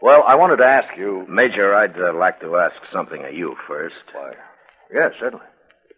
well, 0.02 0.24
I 0.28 0.36
wanted 0.36 0.58
to 0.58 0.66
ask 0.66 0.98
you. 0.98 1.26
Major, 1.30 1.74
I'd 1.74 1.98
uh, 1.98 2.14
like 2.14 2.42
to 2.42 2.58
ask 2.58 2.76
something 2.92 3.24
of 3.24 3.34
you 3.34 3.56
first. 3.68 4.04
Why? 4.12 4.34
Yes, 4.94 5.14
certainly. 5.20 5.46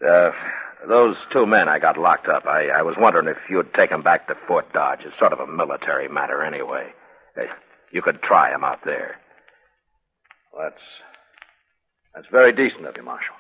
Uh, 0.08 0.32
those 0.88 1.18
two 1.32 1.46
men 1.46 1.68
I 1.68 1.80
got 1.80 1.98
locked 1.98 2.28
up, 2.28 2.46
I, 2.46 2.68
I 2.68 2.82
was 2.84 2.96
wondering 2.98 3.28
if 3.28 3.38
you'd 3.50 3.74
take 3.74 3.90
them 3.90 4.04
back 4.04 4.28
to 4.28 4.36
Fort 4.48 4.72
Dodge. 4.74 5.00
It's 5.06 5.18
sort 5.18 5.34
of 5.34 5.40
a 5.40 5.48
military 5.48 6.08
matter 6.08 6.44
anyway. 6.44 6.94
You 7.92 8.02
could 8.02 8.22
try 8.22 8.54
him 8.54 8.64
out 8.64 8.80
there. 8.84 9.18
Well, 10.54 10.70
that's, 10.70 10.84
that's 12.14 12.28
very 12.32 12.52
decent 12.52 12.86
of 12.86 12.96
you, 12.98 13.04
Marshal. 13.04 13.36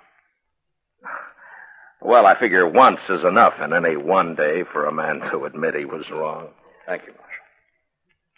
Well, 2.01 2.25
I 2.25 2.39
figure 2.39 2.67
once 2.67 3.01
is 3.10 3.23
enough 3.23 3.55
in 3.63 3.73
any 3.73 3.97
one 3.97 4.36
day 4.36 4.63
for 4.71 4.86
a 4.86 4.93
man 4.93 5.21
to 5.31 5.45
admit 5.45 5.75
he 5.75 5.86
was 5.86 6.10
wrong. 6.12 6.49
Thank 6.86 7.03
you, 7.03 7.13
Marshal. 7.13 7.25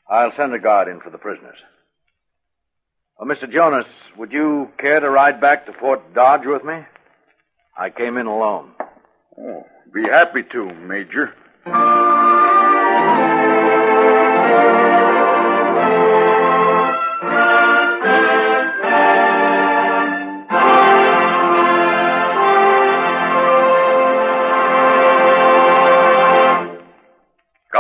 I'll 0.10 0.36
send 0.38 0.54
a 0.54 0.60
guard 0.60 0.88
in 0.88 1.02
for 1.02 1.10
the 1.10 1.18
prisoners. 1.18 1.58
Well, 3.20 3.28
Mr. 3.28 3.52
Jonas, 3.52 3.88
would 4.18 4.32
you 4.32 4.70
care 4.80 5.00
to 5.00 5.10
ride 5.10 5.42
back 5.42 5.66
to 5.66 5.74
Fort 5.74 6.14
Dodge 6.14 6.46
with 6.46 6.64
me? 6.64 6.80
I 7.78 7.90
came 7.90 8.18
in 8.18 8.28
alone. 8.28 8.72
Oh, 9.38 9.66
be 9.94 10.04
happy 10.04 10.44
to, 10.52 10.74
Major. 10.74 11.34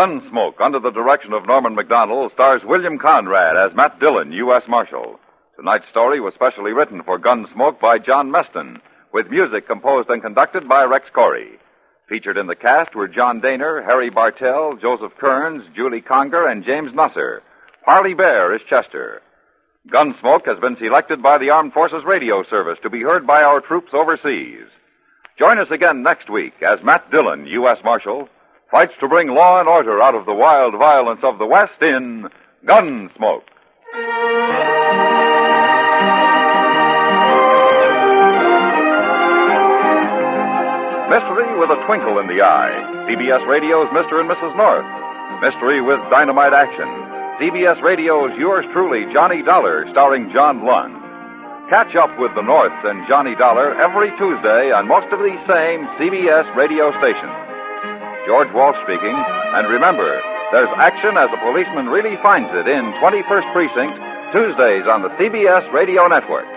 Gunsmoke, 0.07 0.61
under 0.61 0.79
the 0.79 0.89
direction 0.89 1.33
of 1.33 1.45
Norman 1.45 1.75
Macdonnell, 1.75 2.31
stars 2.31 2.61
William 2.63 2.97
Conrad 2.97 3.57
as 3.57 3.75
Matt 3.75 3.99
Dillon, 3.99 4.31
U.S. 4.31 4.63
Marshal. 4.65 5.19
Tonight's 5.57 5.89
story 5.89 6.21
was 6.21 6.33
specially 6.33 6.71
written 6.71 7.03
for 7.03 7.19
Gunsmoke 7.19 7.81
by 7.81 7.97
John 7.97 8.31
Meston, 8.31 8.79
with 9.11 9.29
music 9.29 9.67
composed 9.67 10.09
and 10.09 10.21
conducted 10.21 10.65
by 10.69 10.85
Rex 10.85 11.07
Koury. 11.13 11.57
Featured 12.07 12.37
in 12.37 12.47
the 12.47 12.55
cast 12.55 12.95
were 12.95 13.09
John 13.09 13.41
Dehner, 13.41 13.83
Harry 13.83 14.09
Bartell, 14.09 14.77
Joseph 14.77 15.11
Kearns, 15.19 15.63
Julie 15.75 15.99
Conger, 15.99 16.47
and 16.47 16.63
James 16.63 16.93
Nusser. 16.93 17.41
Parley 17.83 18.13
Baer 18.13 18.55
is 18.55 18.61
Chester. 18.69 19.21
Gunsmoke 19.89 20.45
has 20.45 20.59
been 20.59 20.77
selected 20.77 21.21
by 21.21 21.37
the 21.37 21.49
Armed 21.49 21.73
Forces 21.73 22.05
Radio 22.05 22.45
Service 22.49 22.79
to 22.81 22.89
be 22.89 23.01
heard 23.01 23.27
by 23.27 23.43
our 23.43 23.59
troops 23.59 23.91
overseas. 23.93 24.67
Join 25.37 25.59
us 25.59 25.69
again 25.69 26.01
next 26.01 26.29
week 26.29 26.53
as 26.61 26.81
Matt 26.81 27.11
Dillon, 27.11 27.45
U.S. 27.47 27.79
Marshal, 27.83 28.29
fights 28.71 28.93
to 28.99 29.07
bring 29.07 29.29
law 29.29 29.59
and 29.59 29.67
order 29.67 30.01
out 30.01 30.15
of 30.15 30.25
the 30.25 30.33
wild 30.33 30.73
violence 30.73 31.21
of 31.23 31.39
the 31.39 31.45
West 31.45 31.81
in 31.81 32.27
Gunsmoke. 32.65 33.43
Mystery 41.07 41.47
with 41.57 41.71
a 41.71 41.79
twinkle 41.87 42.19
in 42.19 42.27
the 42.27 42.43
eye. 42.43 43.07
CBS 43.07 43.47
Radio's 43.47 43.87
Mr. 43.95 44.19
and 44.19 44.29
Mrs. 44.29 44.51
North. 44.59 44.85
Mystery 45.41 45.79
with 45.81 45.99
dynamite 46.11 46.51
action. 46.51 46.85
CBS 47.39 47.81
Radio's 47.81 48.37
Yours 48.37 48.65
Truly, 48.73 49.11
Johnny 49.13 49.41
Dollar, 49.41 49.87
starring 49.91 50.29
John 50.33 50.65
Lund. 50.65 50.93
Catch 51.69 51.95
up 51.95 52.11
with 52.19 52.35
the 52.35 52.41
Norths 52.41 52.83
and 52.83 53.07
Johnny 53.07 53.35
Dollar 53.35 53.73
every 53.79 54.09
Tuesday 54.17 54.71
on 54.71 54.87
most 54.87 55.07
of 55.13 55.23
these 55.23 55.39
same 55.47 55.87
CBS 55.95 56.53
radio 56.55 56.91
stations. 56.99 57.46
George 58.27 58.51
Walsh 58.51 58.75
speaking, 58.83 59.15
and 59.55 59.71
remember, 59.71 60.21
There's 60.51 60.67
action 60.75 61.15
as 61.15 61.31
a 61.31 61.37
policeman 61.37 61.87
really 61.87 62.15
finds 62.21 62.49
it 62.51 62.67
in 62.67 62.91
21st 62.99 63.53
Precinct, 63.53 63.95
Tuesdays 64.35 64.83
on 64.85 65.01
the 65.01 65.09
CBS 65.15 65.71
Radio 65.71 66.07
Network. 66.07 66.56